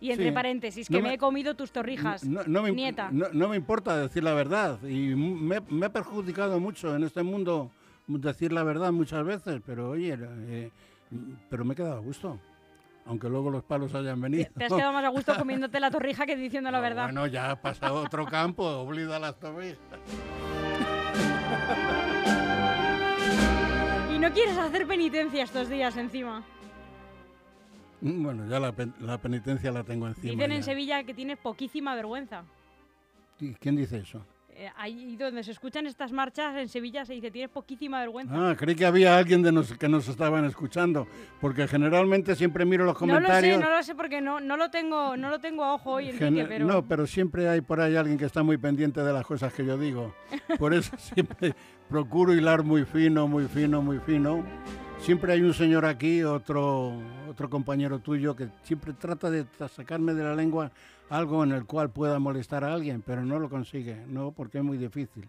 Y 0.00 0.10
entre 0.12 0.26
Sí. 0.28 0.32
paréntesis, 0.32 0.90
No 0.90 0.96
que 0.98 1.02
me- 1.02 1.08
me 1.10 1.14
he 1.14 1.18
comido 1.18 1.54
tus 1.54 1.70
torrijas. 1.72 2.24
No, 2.24 2.42
no 2.46 2.62
me, 2.62 2.72
nieta. 2.72 3.10
no- 3.12 3.28
no 3.32 3.48
me 3.48 3.56
importa 3.56 3.96
decir 3.98 4.24
la 4.24 4.32
verdad 4.34 4.82
y 4.82 5.14
me, 5.14 5.60
me 5.68 5.86
ha 5.86 5.92
perjudicado 5.92 6.58
mucho 6.58 6.94
en 6.96 7.04
este 7.04 7.22
mundo 7.22 7.70
decir 8.08 8.52
la 8.52 8.62
verdad 8.64 8.90
muchas 8.92 9.24
veces, 9.24 9.60
pero 9.64 9.90
oye, 9.90 10.16
eh, 10.20 10.70
pero 11.50 11.64
me 11.64 11.74
he 11.74 11.76
quedado 11.76 11.96
a 11.98 12.00
gusto, 12.00 12.38
aunque 13.06 13.28
luego 13.28 13.50
los 13.50 13.62
palos 13.62 13.94
hayan 13.94 14.20
venido. 14.20 14.46
Te 14.56 14.64
has 14.64 14.72
quedado 14.72 14.92
más 14.92 15.04
a 15.04 15.08
gusto 15.10 15.34
comiéndote 15.38 15.78
la 15.80 15.90
torrija 15.90 16.24
que 16.26 16.34
diciendo 16.36 16.70
la 16.70 16.78
Ah, 16.78 16.80
verdad. 16.80 17.04
Bueno, 17.04 17.26
ya 17.26 17.50
ha 17.52 17.60
pasado 17.60 18.02
otro 18.02 18.24
campo, 18.26 18.64
oblida 18.64 19.18
las 19.20 19.38
torrijas. 19.38 19.78
No 24.32 24.36
quieres 24.36 24.56
hacer 24.56 24.86
penitencia 24.86 25.44
estos 25.44 25.68
días 25.68 25.94
encima. 25.98 26.42
Mm, 28.00 28.22
Bueno, 28.24 28.48
ya 28.48 28.58
la, 28.58 28.72
pen- 28.72 28.94
la 29.00 29.18
penitencia 29.18 29.70
la 29.70 29.84
tengo 29.84 30.06
encima. 30.08 30.32
Dicen 30.32 30.52
en. 30.52 30.62
Sevilla 30.62 31.04
que 31.04 31.12
tienes 31.12 31.36
poquísima 31.36 31.94
vergüenza. 31.94 32.42
¿Y 33.38 33.52
¿Quién 33.56 33.76
dice 33.76 33.98
eso? 33.98 34.24
Eh, 34.54 34.70
ahí 34.76 35.16
donde 35.16 35.42
se 35.42 35.50
escuchan 35.50 35.86
estas 35.86 36.12
marchas 36.12 36.54
en 36.56 36.68
Sevilla 36.68 37.06
se 37.06 37.14
dice 37.14 37.30
tienes 37.30 37.50
poquísima 37.50 38.00
vergüenza. 38.00 38.50
Ah, 38.50 38.54
creí 38.54 38.74
que 38.74 38.84
había 38.84 39.16
alguien 39.16 39.40
de 39.42 39.50
nos, 39.50 39.72
que 39.72 39.88
nos 39.88 40.06
estaban 40.08 40.44
escuchando, 40.44 41.06
porque 41.40 41.66
generalmente 41.66 42.34
siempre 42.36 42.66
miro 42.66 42.84
los 42.84 43.00
no 43.00 43.06
lo 43.06 43.14
sé, 43.14 43.22
comentarios. 43.22 43.60
no 43.60 43.70
lo 43.70 43.82
sé 43.82 43.94
porque 43.94 44.20
no, 44.20 44.40
no 44.40 44.58
lo 44.58 44.70
tengo, 44.70 45.16
no 45.16 45.30
lo 45.30 45.38
tengo 45.38 45.64
a 45.64 45.74
ojo 45.74 45.92
hoy, 45.92 46.10
Enrique, 46.10 46.44
pero 46.46 46.66
No, 46.66 46.86
pero 46.86 47.06
siempre 47.06 47.48
hay 47.48 47.62
por 47.62 47.80
ahí 47.80 47.96
alguien 47.96 48.18
que 48.18 48.26
está 48.26 48.42
muy 48.42 48.58
pendiente 48.58 49.02
de 49.02 49.12
las 49.12 49.24
cosas 49.24 49.54
que 49.54 49.64
yo 49.64 49.78
digo. 49.78 50.14
Por 50.58 50.74
eso 50.74 50.96
siempre 50.98 51.54
procuro 51.88 52.34
hilar 52.34 52.62
muy 52.62 52.84
fino, 52.84 53.26
muy 53.26 53.46
fino, 53.46 53.80
muy 53.80 54.00
fino. 54.00 54.44
Siempre 54.98 55.32
hay 55.32 55.40
un 55.40 55.54
señor 55.54 55.86
aquí, 55.86 56.22
otro, 56.22 56.92
otro 57.28 57.48
compañero 57.48 58.00
tuyo, 58.00 58.36
que 58.36 58.48
siempre 58.62 58.92
trata 58.92 59.30
de 59.30 59.46
sacarme 59.74 60.12
de 60.12 60.24
la 60.24 60.34
lengua 60.36 60.70
algo 61.12 61.44
en 61.44 61.52
el 61.52 61.66
cual 61.66 61.90
pueda 61.90 62.18
molestar 62.18 62.64
a 62.64 62.72
alguien, 62.72 63.02
pero 63.02 63.22
no 63.22 63.38
lo 63.38 63.50
consigue, 63.50 63.96
no, 64.06 64.32
porque 64.32 64.58
es 64.58 64.64
muy 64.64 64.78
difícil. 64.78 65.28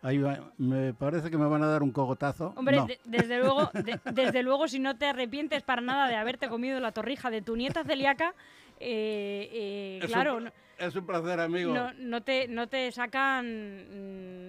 Ahí 0.00 0.16
va- 0.18 0.52
me 0.56 0.94
parece 0.94 1.30
que 1.30 1.36
me 1.36 1.46
van 1.46 1.62
a 1.62 1.66
dar 1.66 1.82
un 1.82 1.90
cogotazo. 1.90 2.54
Hombre, 2.56 2.76
No. 2.76 2.86
de- 2.86 2.98
desde 3.04 3.38
luego, 3.38 3.68
de- 3.74 4.00
desde 4.12 4.42
luego, 4.42 4.68
si 4.68 4.78
no 4.78 4.96
te 4.96 5.04
arrepientes 5.06 5.62
para 5.62 5.82
nada 5.82 6.08
de 6.08 6.16
haberte 6.16 6.48
comido 6.48 6.80
la 6.80 6.92
torrija 6.92 7.30
de 7.30 7.42
tu 7.42 7.56
nieta 7.56 7.84
celíaca, 7.84 8.32
eh, 8.80 9.50
eh, 9.52 9.98
Es 10.02 10.10
claro, 10.10 10.38
es 10.78 10.94
un 10.96 11.04
placer, 11.04 11.40
amigo. 11.40 11.74
no, 11.74 11.92
no 11.94 12.22
te, 12.22 12.48
no 12.48 12.68
te 12.68 12.90
sacan, 12.92 13.44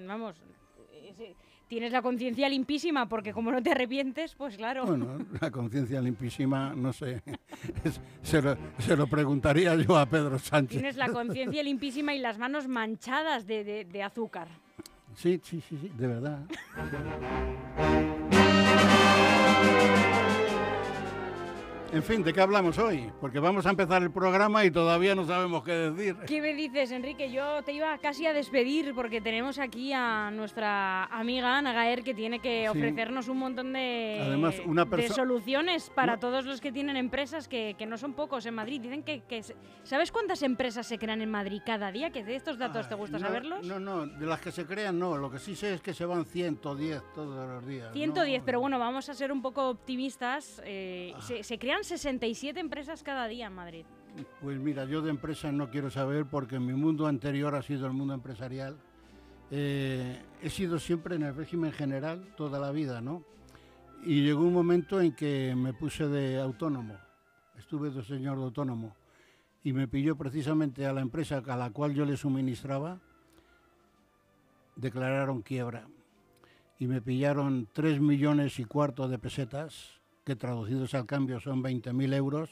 mm, 0.04 0.08
vamos, 0.08 0.36
tienes 1.68 1.92
la 1.92 2.02
conciencia 2.02 2.50
limpísima 2.50 3.08
porque 3.08 3.32
como 3.34 3.52
no 3.52 3.62
te 3.62 3.72
arrepientes, 3.72 4.34
pues 4.36 4.58
claro. 4.58 4.86
Bueno, 4.86 5.20
la 5.40 5.52
conciencia 5.52 6.02
limpísima, 6.02 6.74
no 6.76 6.92
sé. 6.94 7.22
Es- 7.84 8.02
se, 8.24 8.42
lo, 8.42 8.58
se 8.80 8.96
lo 8.96 9.08
preguntaría 9.08 9.76
yo 9.76 9.98
a 9.98 10.06
Pedro 10.06 10.40
Sánchez. 10.40 10.78
Tienes 10.80 10.96
la 10.98 11.10
conciencia 11.10 11.62
limpísima 11.64 12.14
y 12.14 12.20
las 12.20 12.38
manos 12.40 12.68
manchadas 12.68 13.46
de, 13.46 13.64
de- 13.64 13.86
de 13.86 14.04
azúcar. 14.04 14.48
Sí, 15.16 15.40
sí, 15.44 15.62
sí, 15.68 15.78
sí, 15.82 15.92
de 15.98 16.08
verdad. 16.08 16.40
En 21.92 22.04
fin, 22.04 22.22
¿de 22.24 22.32
qué 22.34 22.40
hablamos 22.42 22.78
hoy? 22.78 23.12
Porque 23.20 23.40
vamos 23.40 23.66
a 23.66 23.72
empezar 23.72 24.04
el 24.04 24.12
programa 24.12 24.64
y 24.64 24.70
todavía 24.70 25.16
no 25.16 25.26
sabemos 25.26 25.64
qué 25.64 25.72
decir. 25.72 26.16
¿Qué 26.28 26.40
me 26.40 26.54
dices, 26.54 26.92
Enrique? 26.92 27.32
Yo 27.32 27.64
te 27.64 27.74
iba 27.74 27.98
casi 27.98 28.28
a 28.28 28.34
despedir 28.34 28.94
porque 28.94 29.22
tenemos 29.22 29.58
aquí 29.58 29.92
a 29.92 30.30
nuestra 30.30 31.06
amiga 31.06 31.58
Ana 31.58 31.74
Gaer 31.74 32.04
que 32.04 32.14
tiene 32.14 32.40
que 32.40 32.62
Sí. 32.62 32.68
ofrecernos 32.68 33.28
un 33.28 33.40
montón 33.40 33.74
de, 33.74 34.20
Además, 34.22 34.62
una 34.68 34.86
de 34.86 34.92
perso- 34.92 35.16
soluciones 35.16 35.90
para 35.90 36.14
Una- 36.14 36.20
todos 36.20 36.46
los 36.46 36.62
que 36.62 36.72
tienen 36.72 36.96
empresas 36.96 37.48
que, 37.48 37.76
que 37.76 37.88
no 37.88 37.98
son 37.98 38.14
pocos 38.14 38.46
en 38.46 38.54
Madrid. 38.54 38.82
Dicen 38.82 39.02
que, 39.02 39.24
¿Sabes 39.84 40.12
cuántas 40.12 40.44
empresas 40.44 40.86
se 40.86 41.00
crean 41.00 41.22
en 41.24 41.32
Madrid 41.32 41.62
cada 41.66 41.92
día? 41.92 42.12
Que 42.12 42.24
de 42.24 42.36
estos 42.36 42.60
datos 42.60 42.88
te 42.88 42.94
gusta 42.94 43.18
no, 43.18 43.26
saberlos. 43.26 43.66
No, 43.66 43.80
no, 43.80 44.06
de 44.06 44.26
las 44.28 44.40
que 44.42 44.52
se 44.52 44.66
crean 44.68 45.00
no. 45.00 45.18
Lo 45.18 45.32
que 45.32 45.40
sí 45.40 45.56
sé 45.56 45.74
es 45.74 45.82
que 45.82 45.96
se 45.96 46.06
van 46.06 46.26
110 46.26 47.02
todos 47.16 47.50
los 47.50 47.66
días. 47.68 47.92
110, 47.94 48.40
no. 48.42 48.46
pero 48.46 48.60
bueno, 48.60 48.78
vamos 48.78 49.10
a 49.10 49.16
ser 49.16 49.32
un 49.32 49.42
poco 49.42 49.70
optimistas. 49.70 50.62
eh, 50.66 51.14
Ah. 51.16 51.22
se, 51.22 51.42
se 51.44 51.58
crean 51.58 51.79
67 51.84 52.60
empresas 52.60 53.04
cada 53.04 53.28
día 53.28 53.48
en 53.48 53.54
Madrid. 53.54 53.86
Pues 54.42 54.58
mira, 54.60 54.86
yo 54.86 55.02
de 55.02 55.10
empresas 55.10 55.54
no 55.54 55.70
quiero 55.70 55.90
saber 55.90 56.26
porque 56.26 56.60
mi 56.60 56.74
mundo 56.74 57.08
anterior 57.08 57.56
ha 57.56 57.62
sido 57.62 57.88
el 57.88 57.94
mundo 57.94 58.14
empresarial. 58.14 58.78
Eh, 59.52 60.22
he 60.42 60.50
sido 60.50 60.80
siempre 60.80 61.16
en 61.16 61.24
el 61.24 61.36
régimen 61.36 61.72
general 61.72 62.34
toda 62.36 62.60
la 62.60 62.72
vida, 62.72 63.02
¿no? 63.02 63.24
Y 64.04 64.24
llegó 64.24 64.42
un 64.42 64.54
momento 64.54 65.02
en 65.02 65.14
que 65.14 65.56
me 65.56 65.74
puse 65.74 66.08
de 66.08 66.40
autónomo. 66.40 66.98
Estuve 67.58 67.90
dos 67.90 68.10
años 68.12 68.38
de 68.38 68.44
autónomo. 68.44 68.96
Y 69.64 69.74
me 69.74 69.88
pilló 69.88 70.16
precisamente 70.16 70.86
a 70.86 70.94
la 70.94 71.02
empresa 71.02 71.44
a 71.46 71.58
la 71.58 71.70
cual 71.72 71.94
yo 71.94 72.06
le 72.06 72.16
suministraba, 72.16 73.00
declararon 74.76 75.42
quiebra. 75.42 75.88
Y 76.80 76.88
me 76.88 77.02
pillaron 77.02 77.68
tres 77.74 78.00
millones 78.00 78.58
y 78.60 78.66
cuarto 78.66 79.10
de 79.10 79.20
pesetas, 79.20 79.99
que 80.30 80.36
traducidos 80.36 80.94
al 80.94 81.08
cambio 81.08 81.40
son 81.40 81.64
20.000 81.64 82.14
euros. 82.14 82.52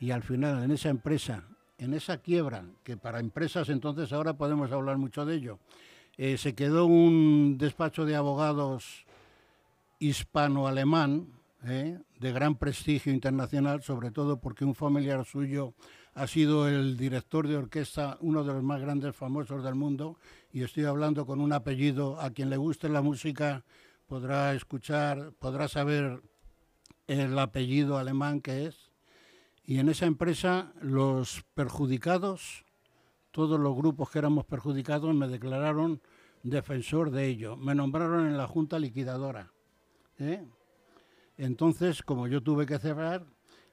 Y 0.00 0.10
al 0.10 0.24
final 0.24 0.64
en 0.64 0.72
esa 0.72 0.88
empresa, 0.88 1.44
en 1.78 1.94
esa 1.94 2.18
quiebra, 2.18 2.64
que 2.82 2.96
para 2.96 3.20
empresas 3.20 3.68
entonces 3.68 4.12
ahora 4.12 4.36
podemos 4.36 4.72
hablar 4.72 4.98
mucho 4.98 5.24
de 5.24 5.36
ello, 5.36 5.60
eh, 6.16 6.36
se 6.36 6.56
quedó 6.56 6.86
un 6.86 7.58
despacho 7.58 8.04
de 8.04 8.16
abogados 8.16 9.06
hispano-alemán 10.00 11.28
eh, 11.64 12.00
de 12.18 12.32
gran 12.32 12.56
prestigio 12.56 13.12
internacional, 13.12 13.84
sobre 13.84 14.10
todo 14.10 14.40
porque 14.40 14.64
un 14.64 14.74
familiar 14.74 15.24
suyo 15.24 15.74
ha 16.14 16.26
sido 16.26 16.68
el 16.68 16.96
director 16.96 17.46
de 17.46 17.56
orquesta, 17.56 18.18
uno 18.20 18.42
de 18.42 18.52
los 18.52 18.64
más 18.64 18.80
grandes 18.80 19.14
famosos 19.14 19.62
del 19.62 19.76
mundo, 19.76 20.18
y 20.52 20.64
estoy 20.64 20.86
hablando 20.86 21.24
con 21.24 21.40
un 21.40 21.52
apellido, 21.52 22.20
a 22.20 22.30
quien 22.30 22.50
le 22.50 22.56
guste 22.56 22.88
la 22.88 23.00
música 23.00 23.62
podrá 24.08 24.52
escuchar, 24.52 25.32
podrá 25.38 25.68
saber 25.68 26.20
el 27.06 27.38
apellido 27.38 27.98
alemán 27.98 28.40
que 28.40 28.66
es. 28.66 28.90
Y 29.64 29.78
en 29.78 29.88
esa 29.88 30.06
empresa 30.06 30.72
los 30.80 31.44
perjudicados, 31.54 32.64
todos 33.30 33.58
los 33.60 33.76
grupos 33.76 34.10
que 34.10 34.18
éramos 34.18 34.44
perjudicados, 34.44 35.14
me 35.14 35.28
declararon 35.28 36.00
defensor 36.42 37.10
de 37.10 37.26
ello. 37.26 37.56
Me 37.56 37.74
nombraron 37.74 38.26
en 38.26 38.36
la 38.36 38.46
junta 38.46 38.78
liquidadora. 38.78 39.52
¿eh? 40.18 40.44
Entonces, 41.36 42.02
como 42.02 42.26
yo 42.26 42.42
tuve 42.42 42.66
que 42.66 42.78
cerrar, 42.78 43.26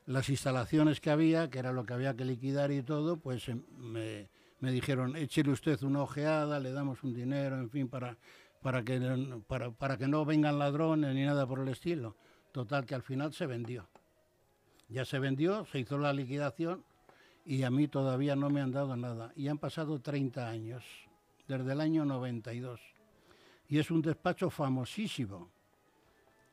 las 0.06 0.30
instalaciones 0.30 1.02
que 1.02 1.12
había, 1.12 1.50
que 1.50 1.60
era 1.60 1.72
lo 1.72 1.86
que 1.86 1.94
había 1.94 2.16
que 2.16 2.26
liquidar 2.26 2.72
y 2.72 2.82
todo, 2.82 3.18
pues 3.18 3.48
em, 3.50 3.64
me, 3.78 4.30
me 4.60 4.72
dijeron, 4.72 5.16
échele 5.16 5.52
usted 5.52 5.82
una 5.84 6.02
ojeada, 6.02 6.60
le 6.60 6.72
damos 6.72 7.04
un 7.04 7.14
dinero, 7.14 7.60
en 7.60 7.70
fin, 7.70 7.88
para, 7.88 8.18
para, 8.62 8.84
que, 8.84 9.00
para, 9.48 9.72
para 9.72 9.98
que 9.98 10.08
no 10.08 10.26
vengan 10.26 10.60
ladrones 10.60 11.14
ni 11.14 11.26
nada 11.26 11.48
por 11.48 11.60
el 11.60 11.68
estilo. 11.70 12.16
Total, 12.52 12.86
que 12.86 12.96
al 12.96 13.04
final 13.04 13.34
se 13.34 13.46
vendió. 13.46 13.88
Ya 14.88 15.06
se 15.06 15.20
vendió, 15.20 15.66
se 15.66 15.80
hizo 15.80 15.98
la 15.98 16.14
liquidación 16.14 16.84
y 17.46 17.64
a 17.64 17.70
mí 17.70 17.88
todavía 17.88 18.36
no 18.36 18.50
me 18.50 18.62
han 18.62 18.72
dado 18.72 18.96
nada. 18.96 19.32
Y 19.36 19.48
han 19.48 19.58
pasado 19.58 20.00
30 20.00 20.48
años, 20.48 20.84
desde 21.48 21.72
el 21.72 21.82
año 21.82 22.06
92. 22.06 22.80
Y 23.68 23.78
es 23.78 23.92
un 23.92 24.02
despacho 24.02 24.50
famosísimo, 24.50 25.50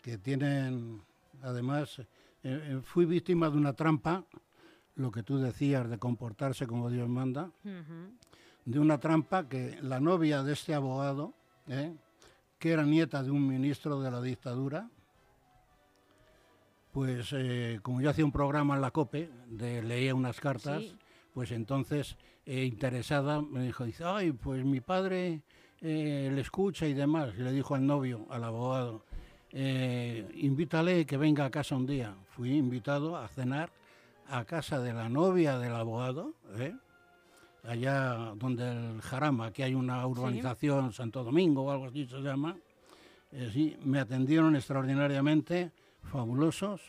que 0.02 0.18
tienen, 0.18 1.02
además, 1.42 1.98
eh, 1.98 2.04
eh, 2.42 2.80
fui 2.84 3.06
víctima 3.06 3.50
de 3.50 3.56
una 3.56 3.72
trampa, 3.72 4.24
lo 4.94 5.10
que 5.10 5.22
tú 5.22 5.38
decías 5.38 5.88
de 5.88 5.98
comportarse 5.98 6.66
como 6.66 6.90
Dios 6.90 7.08
manda, 7.08 7.50
de 8.64 8.78
una 8.78 8.98
trampa 8.98 9.48
que 9.48 9.78
la 9.82 10.00
novia 10.00 10.42
de 10.42 10.52
este 10.52 10.74
abogado, 10.74 11.34
¿eh? 11.68 11.94
que 12.58 12.72
era 12.72 12.84
nieta 12.84 13.22
de 13.22 13.30
un 13.30 13.46
ministro 13.46 14.00
de 14.00 14.10
la 14.10 14.22
dictadura, 14.22 14.88
pues 16.96 17.28
eh, 17.36 17.78
como 17.82 18.00
yo 18.00 18.08
hacía 18.08 18.24
un 18.24 18.32
programa 18.32 18.74
en 18.74 18.80
la 18.80 18.90
COPE, 18.90 19.28
de, 19.50 19.82
leía 19.82 20.14
unas 20.14 20.40
cartas, 20.40 20.82
Sí. 20.82 20.96
pues 21.34 21.50
entonces, 21.50 22.16
eh, 22.46 22.64
interesada, 22.64 23.42
me 23.42 23.60
dijo, 23.64 23.84
dice, 23.84 24.02
ay, 24.06 24.32
pues 24.32 24.64
mi 24.64 24.80
padre 24.80 25.42
eh, 25.82 26.30
le 26.34 26.40
escucha 26.40 26.86
y 26.86 26.94
demás. 26.94 27.34
Y 27.36 27.42
le 27.42 27.52
dijo 27.52 27.74
al 27.74 27.86
novio, 27.86 28.24
al 28.30 28.44
abogado, 28.44 29.04
eh, 29.50 30.26
invítale 30.36 31.04
que 31.04 31.18
venga 31.18 31.44
a 31.44 31.50
casa 31.50 31.76
un 31.76 31.84
día. 31.86 32.14
Fui 32.30 32.56
invitado 32.56 33.14
a 33.18 33.28
cenar 33.28 33.70
a 34.28 34.46
casa 34.46 34.80
de 34.80 34.94
la 34.94 35.10
novia 35.10 35.58
del 35.58 35.74
abogado, 35.74 36.32
allá 37.62 38.32
donde 38.36 38.70
el 38.70 39.02
Jarama, 39.02 39.52
que 39.52 39.64
hay 39.64 39.74
una 39.74 40.06
urbanización, 40.06 40.94
Santo 40.94 41.22
Domingo 41.24 41.64
o 41.64 41.70
algo 41.70 41.88
así 41.88 42.06
se 42.06 42.20
llama. 42.22 42.56
Sí, 43.52 43.76
me 43.84 43.98
atendieron 43.98 44.56
extraordinariamente, 44.56 45.72
fabulosos. 46.08 46.80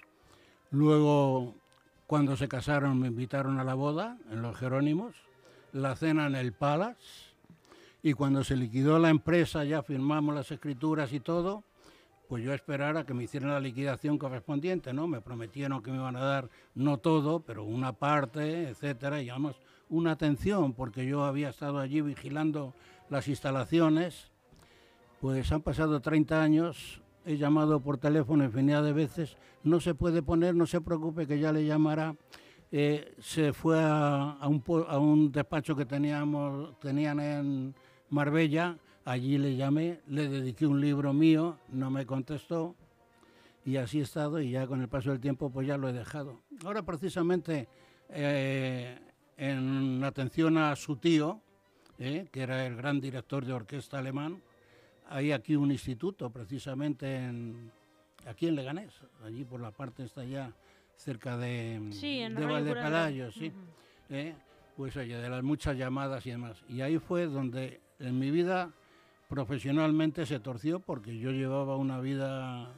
Luego, 0.72 1.56
cuando 2.06 2.38
se 2.38 2.48
casaron, 2.48 3.00
me 3.00 3.08
invitaron 3.08 3.60
a 3.60 3.64
la 3.64 3.74
boda 3.74 4.18
en 4.32 4.42
los 4.42 4.58
Jerónimos, 4.58 5.16
la 5.74 5.96
cena 5.96 6.28
en 6.28 6.36
el 6.36 6.54
Palace, 6.54 7.36
y 8.02 8.14
cuando 8.14 8.44
se 8.44 8.56
liquidó 8.56 9.00
la 9.00 9.10
empresa, 9.10 9.64
ya 9.64 9.84
firmamos 9.84 10.34
las 10.34 10.52
escrituras 10.52 11.12
y 11.14 11.20
todo, 11.20 11.64
pues 12.28 12.44
yo 12.44 12.54
esperara 12.54 13.06
que 13.06 13.14
me 13.14 13.24
hicieran 13.24 13.52
la 13.52 13.60
liquidación 13.60 14.18
correspondiente, 14.18 14.94
¿no? 14.94 15.08
Me 15.08 15.22
prometieron 15.22 15.82
que 15.82 15.92
me 15.92 15.98
iban 15.98 16.16
a 16.16 16.24
dar 16.24 16.50
no 16.76 16.98
todo, 16.98 17.40
pero 17.40 17.64
una 17.64 17.94
parte, 17.94 18.70
etcétera, 18.70 19.22
y 19.22 19.30
además 19.30 19.56
una 19.90 20.12
atención, 20.12 20.74
porque 20.74 21.06
yo 21.06 21.24
había 21.24 21.50
estado 21.50 21.80
allí 21.80 22.02
vigilando 22.02 22.74
las 23.10 23.28
instalaciones. 23.28 24.30
Pues 25.22 25.52
han 25.52 25.62
pasado 25.62 26.02
30 26.02 26.42
años, 26.42 27.02
he 27.28 27.38
llamado 27.38 27.82
por 27.82 27.98
teléfono 27.98 28.46
infinidad 28.46 28.84
de 28.84 28.94
veces, 28.94 29.38
no 29.64 29.82
se 29.82 29.94
puede 29.94 30.22
poner, 30.24 30.56
no 30.56 30.66
se 30.66 30.80
preocupe 30.80 31.28
que 31.28 31.40
ya 31.40 31.52
le 31.52 31.66
llamará. 31.66 32.16
Eh, 32.72 33.16
se 33.20 33.52
fue 33.52 33.80
a, 33.82 34.38
un 34.48 35.32
despacho 35.32 35.76
que 35.76 35.86
teníamos, 35.86 36.80
tenían 36.80 37.20
en 37.20 37.76
Marbella, 38.10 38.78
allí 39.04 39.38
le 39.38 39.58
llamé, 39.58 40.00
le 40.08 40.30
dediqué 40.30 40.66
un 40.66 40.80
libro 40.80 41.12
mío, 41.14 41.58
no 41.70 41.92
me 41.92 42.06
contestó 42.06 42.76
y 43.66 43.76
así 43.76 44.00
he 44.00 44.04
estado 44.04 44.40
y 44.40 44.52
ya 44.52 44.66
con 44.66 44.82
el 44.82 44.88
paso 44.88 45.12
del 45.12 45.20
tiempo 45.20 45.50
pues 45.50 45.68
ya 45.68 45.78
lo 45.78 45.90
he 45.90 45.94
dejado. 45.94 46.42
Ahora 46.64 46.84
precisamente 46.84 47.68
eh, 48.10 48.98
en 49.36 50.02
atención 50.06 50.58
a 50.58 50.74
su 50.78 50.96
tío, 50.96 51.42
eh, 52.00 52.28
que 52.32 52.42
era 52.42 52.66
el 52.66 52.78
gran 52.78 53.02
director 53.02 53.46
de 53.46 53.52
orquesta 53.52 54.00
alemán, 54.00 54.42
hay 55.10 55.32
aquí 55.32 55.56
un 55.56 55.72
instituto 55.72 56.30
precisamente 56.30 57.16
en, 57.16 57.72
aquí 58.26 58.48
en 58.48 58.56
Leganés, 58.56 58.94
allí 59.24 59.44
por 59.46 59.62
la 59.62 59.72
parte 59.72 60.04
está 60.04 60.24
ya 60.24 60.52
cerca 60.96 61.38
de, 61.38 61.90
Sí, 61.92 62.20
en 62.20 62.36
de 62.36 63.32
sí. 63.32 63.52
Eh, 64.10 64.36
pues 64.76 64.96
oye, 64.98 65.18
de 65.18 65.30
las 65.30 65.44
muchas 65.44 65.78
llamadas 65.78 66.26
y 66.26 66.32
demás. 66.32 66.64
Y 66.70 66.82
ahí 66.82 66.98
fue 67.00 67.26
donde 67.26 67.82
en 68.00 68.18
mi 68.20 68.32
vida 68.32 68.72
profesionalmente 69.28 70.26
se 70.26 70.40
torció 70.40 70.80
porque 70.80 71.18
yo 71.18 71.32
llevaba 71.32 71.76
una 71.76 72.00
vida, 72.00 72.72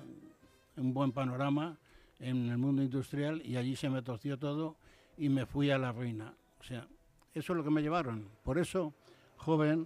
un 0.78 0.94
buen 0.94 1.12
panorama 1.12 1.78
en 2.20 2.50
el 2.50 2.58
mundo 2.58 2.82
industrial 2.82 3.42
y 3.46 3.58
allí 3.58 3.76
se 3.76 3.90
me 3.90 4.02
torció 4.02 4.38
todo 4.38 4.78
y 5.18 5.30
me 5.30 5.46
fui 5.46 5.72
a 5.72 5.78
la 5.78 5.92
ruina. 5.92 6.34
O 6.60 6.64
sea, 6.64 6.88
eso 7.34 7.54
es 7.54 7.58
lo 7.58 7.64
que 7.64 7.70
me 7.70 7.82
llevaron. 7.82 8.28
Por 8.44 8.58
eso, 8.58 8.94
joven, 9.38 9.86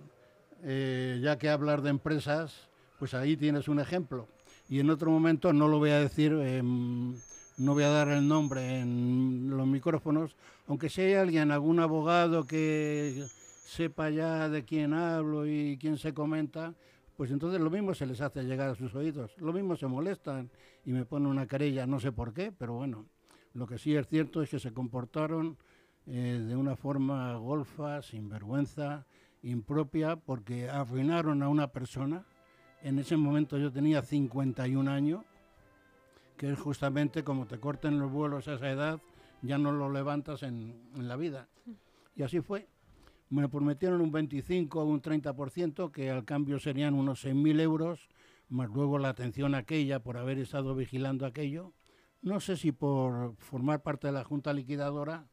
eh, 0.63 1.19
ya 1.21 1.37
que 1.37 1.49
hablar 1.49 1.81
de 1.81 1.89
empresas, 1.89 2.69
pues 2.99 3.13
ahí 3.13 3.37
tienes 3.37 3.67
un 3.67 3.79
ejemplo. 3.79 4.27
Y 4.69 4.79
en 4.79 4.89
otro 4.89 5.11
momento, 5.11 5.51
no 5.53 5.67
lo 5.67 5.79
voy 5.79 5.91
a 5.91 5.99
decir, 5.99 6.31
em, 6.33 7.15
no 7.57 7.73
voy 7.73 7.83
a 7.83 7.89
dar 7.89 8.07
el 8.09 8.27
nombre 8.27 8.79
en 8.79 9.49
los 9.49 9.67
micrófonos, 9.67 10.35
aunque 10.67 10.89
si 10.89 11.01
hay 11.01 11.13
alguien, 11.13 11.51
algún 11.51 11.79
abogado 11.79 12.45
que 12.45 13.25
sepa 13.65 14.09
ya 14.09 14.49
de 14.49 14.63
quién 14.63 14.93
hablo 14.93 15.45
y 15.45 15.77
quién 15.79 15.97
se 15.97 16.13
comenta, 16.13 16.73
pues 17.17 17.31
entonces 17.31 17.59
lo 17.61 17.69
mismo 17.69 17.93
se 17.93 18.05
les 18.05 18.21
hace 18.21 18.43
llegar 18.43 18.69
a 18.69 18.75
sus 18.75 18.95
oídos. 18.95 19.31
Lo 19.37 19.53
mismo 19.53 19.75
se 19.75 19.87
molestan 19.87 20.49
y 20.85 20.93
me 20.93 21.05
ponen 21.05 21.27
una 21.27 21.47
querella, 21.47 21.85
no 21.85 21.99
sé 21.99 22.11
por 22.11 22.33
qué, 22.33 22.51
pero 22.51 22.73
bueno, 22.73 23.05
lo 23.53 23.67
que 23.67 23.77
sí 23.77 23.95
es 23.95 24.07
cierto 24.07 24.41
es 24.41 24.49
que 24.49 24.59
se 24.59 24.73
comportaron 24.73 25.57
eh, 26.05 26.43
de 26.47 26.55
una 26.55 26.75
forma 26.75 27.35
golfa, 27.35 28.01
sin 28.01 28.29
vergüenza, 28.29 29.05
impropia, 29.43 30.15
porque 30.15 30.69
arruinaron 30.69 31.43
a 31.43 31.49
una 31.49 31.67
persona. 31.67 32.25
En 32.81 32.99
ese 32.99 33.17
momento 33.17 33.57
yo 33.57 33.71
tenía 33.71 34.01
51 34.01 34.89
años, 34.89 35.23
que 36.37 36.51
es 36.51 36.59
justamente 36.59 37.23
como 37.23 37.45
te 37.45 37.59
corten 37.59 37.99
los 37.99 38.11
vuelos 38.11 38.47
a 38.47 38.55
esa 38.55 38.69
edad, 38.71 39.01
ya 39.41 39.57
no 39.57 39.71
lo 39.71 39.91
levantas 39.91 40.43
en, 40.43 40.81
la 40.95 41.15
vida. 41.15 41.47
Y 42.15 42.23
así 42.23 42.41
fue. 42.41 42.67
Me 43.29 43.49
prometieron 43.49 44.01
un 44.01 44.11
25 44.11 44.81
o 44.81 44.85
un 44.85 45.01
30%, 45.01 45.91
que 45.91 46.09
al 46.09 46.25
cambio 46.25 46.59
serían 46.59 46.93
unos 46.93 47.25
6.000 47.25 47.61
euros, 47.61 48.09
más 48.49 48.69
luego 48.69 48.99
la 48.99 49.09
atención 49.09 49.55
aquella 49.55 49.99
por 50.01 50.17
haber 50.17 50.37
estado 50.37 50.75
vigilando 50.75 51.25
aquello. 51.25 51.73
No 52.21 52.39
sé 52.39 52.55
si 52.55 52.71
por 52.71 53.35
formar 53.37 53.81
parte 53.81 54.07
de 54.07 54.13
la 54.13 54.23
Junta 54.23 54.53
Liquidadora 54.53 55.27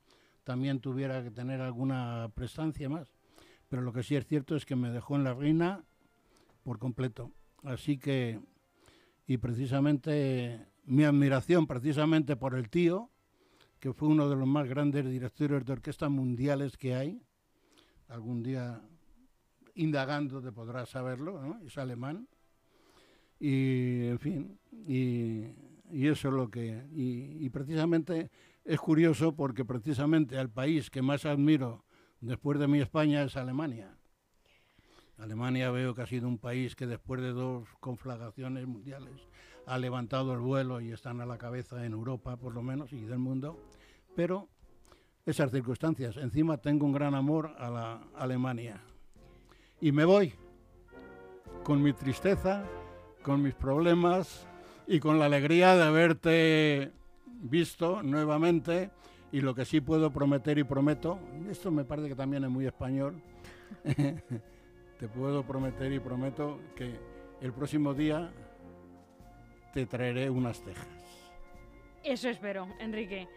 también 0.44 0.81
tuviera 0.81 1.23
que 1.23 1.31
tener 1.31 1.61
alguna 1.61 2.31
prestancia 2.35 2.88
más, 2.88 3.14
pero 3.71 3.83
lo 3.83 3.93
que 3.93 4.03
sí 4.03 4.17
es 4.17 4.27
cierto 4.27 4.57
es 4.57 4.67
que 4.67 4.75
me 4.75 4.91
dejó 4.91 5.15
en 5.15 5.23
la 5.23 5.33
ruina 5.33 5.85
por 6.65 6.81
completo. 6.81 7.31
Así 7.63 7.99
que, 7.99 8.41
y 9.29 9.39
precisamente 9.39 10.67
mi 10.85 11.05
admiración 11.05 11.69
precisamente 11.69 12.35
por 12.35 12.57
el 12.57 12.69
tío, 12.69 13.11
que 13.79 13.93
fue 13.93 14.09
uno 14.09 14.29
de 14.29 14.35
los 14.35 14.49
más 14.49 14.69
grandes 14.69 15.09
directores 15.09 15.65
de 15.65 15.73
orquesta 15.73 16.09
mundiales 16.09 16.77
que 16.77 16.97
hay, 16.97 17.23
algún 18.09 18.43
día 18.43 18.83
indagando 19.77 20.43
te 20.43 20.51
podrás 20.51 20.89
saberlo, 20.89 21.57
es 21.65 21.79
alemán. 21.79 22.27
Y, 23.39 24.07
en 24.09 24.19
fin, 24.19 24.59
y, 24.73 25.45
y 25.93 26.09
eso 26.09 26.29
es 26.29 26.35
lo 26.35 26.51
que... 26.51 26.89
Y, 26.93 27.47
y 27.47 27.49
precisamente 27.51 28.33
es 28.65 28.81
curioso 28.81 29.37
porque 29.37 29.65
precisamente 29.65 30.37
al 30.37 30.51
país 30.51 30.91
que 30.91 31.03
más 31.03 31.25
admiro 31.25 31.85
después 32.21 32.59
de 32.59 32.69
mi 32.69 32.81
España 32.81 33.23
es 33.23 33.37
Alemania. 33.37 33.97
Alemania 35.19 35.71
veo 35.71 35.95
que 35.95 36.03
ha 36.03 36.07
sido 36.07 36.29
un 36.29 36.39
país 36.39 36.75
que 36.75 36.87
después 36.87 37.21
de 37.21 37.33
dos 37.33 37.69
conflagraciones 37.81 38.67
mundiales 38.67 39.29
ha 39.67 39.79
levantado 39.79 40.33
el 40.33 40.41
vuelo 40.41 40.81
y 40.81 40.93
están 40.93 41.21
a 41.21 41.27
la 41.27 41.37
cabeza 41.37 41.85
en 41.85 41.93
Europa 41.93 42.37
por 42.37 42.55
lo 42.55 42.63
menos 42.63 42.93
y 42.93 43.03
del 43.03 43.19
mundo. 43.19 43.61
Pero 44.17 44.49
esas 45.27 45.51
circunstancias. 45.51 46.17
Encima 46.17 46.57
tengo 46.59 46.87
un 46.87 46.93
gran 46.93 47.15
amor 47.15 47.55
a 47.59 47.71
la 47.71 48.03
Alemania. 48.15 48.81
Y 49.81 49.93
me 49.93 50.05
voy 50.05 50.35
con 51.63 51.83
mi 51.83 51.93
tristeza, 51.93 52.65
con 53.23 53.43
mis 53.43 53.55
problemas 53.55 54.47
y 54.87 54.99
con 54.99 55.19
la 55.19 55.27
alegría 55.27 55.77
de 55.77 55.83
haberte 55.83 56.93
visto 57.27 58.03
nuevamente. 58.03 58.91
Y 59.33 59.40
lo 59.40 59.55
que 59.55 59.64
sí 59.64 59.81
puedo 59.81 60.11
prometer 60.12 60.59
y 60.59 60.64
prometo, 60.64 61.19
esto 61.49 61.71
me 61.71 61.85
parece 61.85 62.09
que 62.09 62.14
también 62.16 62.43
es 62.45 62.51
muy 62.51 62.66
español, 62.66 63.23
te 63.85 65.09
puedo 65.09 65.45
prometer 65.45 65.93
y 65.93 66.01
prometo 66.01 66.59
que 66.75 66.99
el 67.40 67.53
próximo 67.53 67.95
día 67.95 68.31
te 69.73 69.87
traeré 69.87 70.29
unas 70.31 70.61
tejas. 70.62 70.87
Eso 72.03 72.29
espero, 72.29 72.66
Enrique. 72.81 73.29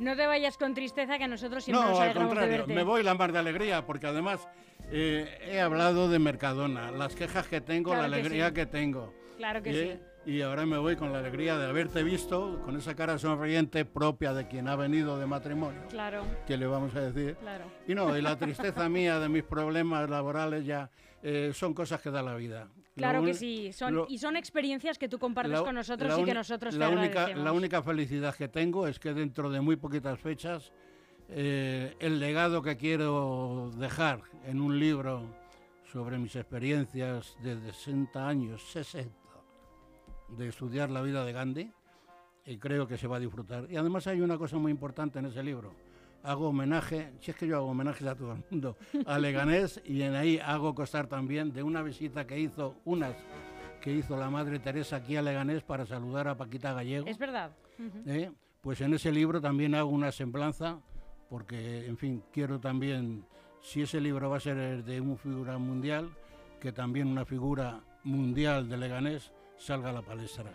No 0.00 0.16
te 0.16 0.26
vayas 0.26 0.56
con 0.56 0.74
tristeza, 0.74 1.18
que 1.18 1.26
nosotros 1.28 1.64
siempre 1.64 1.84
nos 1.86 1.98
No, 1.98 2.00
al 2.04 2.14
de 2.14 2.20
contrario, 2.20 2.50
verte. 2.50 2.74
me 2.74 2.82
voy 2.84 3.02
la 3.02 3.14
mar 3.14 3.32
de 3.32 3.38
alegría, 3.38 3.84
porque 3.86 4.06
además 4.06 4.46
eh, 4.90 5.38
he 5.42 5.60
hablado 5.60 6.08
de 6.08 6.18
Mercadona, 6.18 6.90
las 6.90 7.14
quejas 7.14 7.46
que 7.48 7.60
tengo, 7.60 7.90
Claro 7.90 8.08
la 8.08 8.16
que 8.16 8.20
alegría 8.20 8.48
sí. 8.48 8.54
que 8.54 8.66
tengo. 8.66 9.12
Claro 9.36 9.62
que 9.62 9.70
¿eh? 9.92 10.00
Y 10.28 10.42
ahora 10.42 10.66
me 10.66 10.76
voy 10.76 10.94
con 10.94 11.10
la 11.10 11.20
alegría 11.20 11.56
de 11.56 11.66
haberte 11.66 12.02
visto, 12.02 12.60
con 12.62 12.76
esa 12.76 12.94
cara 12.94 13.18
sonriente 13.18 13.86
propia 13.86 14.34
de 14.34 14.46
quien 14.46 14.68
ha 14.68 14.76
venido 14.76 15.18
de 15.18 15.24
matrimonio. 15.24 15.80
Claro, 15.88 16.22
que 16.46 16.58
le 16.58 16.66
vamos 16.66 16.94
a 16.94 17.00
decir. 17.00 17.34
claro. 17.36 17.64
Y 17.86 17.94
no, 17.94 18.14
y 18.14 18.20
la 18.20 18.36
tristeza 18.36 18.88
mía 18.90 19.18
de 19.20 19.30
mis 19.30 19.42
problemas 19.42 20.10
laborales 20.10 20.66
ya 20.66 20.90
eh, 21.22 21.52
son 21.54 21.72
cosas 21.72 22.02
que 22.02 22.10
da 22.10 22.22
la 22.22 22.34
vida. 22.34 22.68
Claro 22.94 23.24
que 23.24 23.32
sí. 23.32 23.72
Son, 23.72 23.94
lo- 23.94 24.06
y 24.06 24.18
son 24.18 24.36
experiencias 24.36 24.98
que 24.98 25.08
tú 25.08 25.18
compartes 25.18 25.52
la- 25.52 25.62
con 25.64 25.74
nosotros 25.74 26.18
y 26.18 26.24
que 26.24 26.34
nosotros 26.34 26.74
la 26.74 26.88
te 26.88 26.92
única, 26.92 27.06
agradecemos. 27.20 27.44
la 27.44 27.52
única 27.52 27.82
felicidad 27.82 28.34
que 28.34 28.48
tengo 28.48 28.86
es 28.86 28.98
que 28.98 29.14
dentro 29.14 29.48
de 29.48 29.62
muy 29.62 29.76
poquitas 29.76 30.18
fechas 30.20 30.72
eh, 31.30 31.96
el 32.00 32.18
legado 32.20 32.60
que 32.60 32.76
quiero 32.76 33.70
dejar 33.78 34.20
en 34.44 34.60
un 34.60 34.78
libro 34.78 35.22
sobre 35.90 36.18
mis 36.18 36.36
experiencias 36.36 37.34
de 37.42 37.58
60 37.72 38.28
años, 38.28 38.62
60, 38.72 39.10
de 40.36 40.48
estudiar 40.48 40.90
la 40.90 41.02
vida 41.02 41.24
de 41.24 41.32
Gandhi, 41.32 41.72
y 42.48 42.56
creo 42.56 42.86
que 42.86 42.96
se 42.96 43.06
va 43.06 43.16
a 43.16 43.20
disfrutar. 43.20 43.66
Y 43.70 43.76
además 43.76 44.06
hay 44.06 44.20
una 44.20 44.38
cosa 44.38 44.56
muy 44.56 44.72
importante 44.72 45.18
en 45.18 45.26
ese 45.26 45.42
libro. 45.42 45.74
Hago 46.22 46.48
homenaje, 46.48 47.12
si 47.20 47.30
es 47.30 47.36
que 47.36 47.46
yo 47.46 47.56
hago 47.56 47.68
homenajes 47.68 48.06
a 48.06 48.14
todo 48.14 48.32
el 48.32 48.42
mundo, 48.50 48.76
a 49.06 49.18
Leganés 49.18 49.80
y 49.84 50.02
en 50.02 50.14
ahí 50.14 50.38
hago 50.38 50.74
costar 50.74 51.06
también 51.06 51.52
de 51.52 51.62
una 51.62 51.82
visita 51.82 52.26
que 52.26 52.40
hizo, 52.40 52.76
unas 52.84 53.14
que 53.80 53.92
hizo 53.92 54.16
la 54.16 54.30
Madre 54.30 54.58
Teresa 54.58 54.96
aquí 54.96 55.16
a 55.16 55.22
Leganés 55.22 55.62
para 55.62 55.86
saludar 55.86 56.26
a 56.26 56.36
Paquita 56.36 56.72
Gallego. 56.72 57.06
Es 57.06 57.18
verdad. 57.18 57.52
¿eh? 58.06 58.32
Pues 58.60 58.80
en 58.80 58.94
ese 58.94 59.12
libro 59.12 59.40
también 59.40 59.74
hago 59.74 59.90
una 59.90 60.10
semblanza 60.10 60.80
porque, 61.28 61.86
en 61.86 61.98
fin, 61.98 62.22
quiero 62.32 62.58
también, 62.58 63.24
si 63.60 63.82
ese 63.82 64.00
libro 64.00 64.30
va 64.30 64.38
a 64.38 64.40
ser 64.40 64.82
de 64.84 65.00
una 65.00 65.16
figura 65.16 65.58
mundial, 65.58 66.10
que 66.60 66.72
también 66.72 67.08
una 67.08 67.24
figura 67.24 67.80
mundial 68.04 68.68
de 68.68 68.76
Leganés 68.78 69.32
salga 69.58 69.90
a 69.90 69.92
la 69.92 70.02
palestra. 70.02 70.50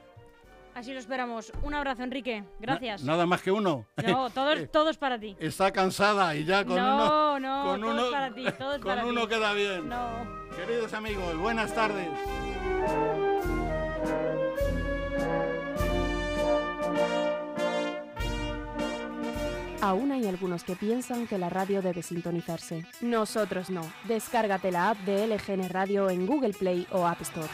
Así 0.76 0.92
lo 0.92 1.00
esperamos. 1.00 1.52
Un 1.62 1.76
abrazo, 1.76 2.02
Enrique. 2.02 2.44
Gracias. 2.60 3.04
nada 3.04 3.28
más 3.28 3.44
que 3.44 3.52
uno. 3.52 3.86
No, 4.08 4.30
todos, 4.32 4.58
todos 4.72 4.98
para 4.98 5.20
ti. 5.20 5.36
Está 5.40 5.72
cansada 5.72 6.36
y 6.36 6.46
ya 6.46 6.66
con 6.66 6.76
no, 6.78 7.36
uno. 7.36 7.40
No, 7.40 7.64
con 7.72 7.82
todos 7.82 7.94
uno, 8.02 8.12
para 8.12 8.34
ti, 8.34 8.46
todos 8.58 8.76
con 8.80 8.86
para 8.86 9.06
uno 9.06 9.22
ti. 9.22 9.28
queda 9.36 9.54
bien. 9.54 9.88
No. 9.88 10.10
Queridos 10.56 10.94
amigos, 10.94 11.38
buenas 11.38 11.74
tardes. 11.76 12.10
Aún 19.82 20.14
hay 20.14 20.28
algunos 20.28 20.64
que 20.64 20.76
piensan 20.78 21.28
que 21.28 21.38
la 21.38 21.50
radio 21.50 21.82
debe 21.82 22.02
sintonizarse. 22.04 22.86
Nosotros 23.02 23.70
no. 23.70 23.82
Descárgate 24.06 24.72
la 24.72 24.92
app 24.92 24.98
de 25.00 25.28
LGN 25.28 25.68
Radio 25.70 26.10
en 26.10 26.26
Google 26.26 26.54
Play 26.54 26.88
o 26.92 27.06
App 27.06 27.22
Store. 27.22 27.50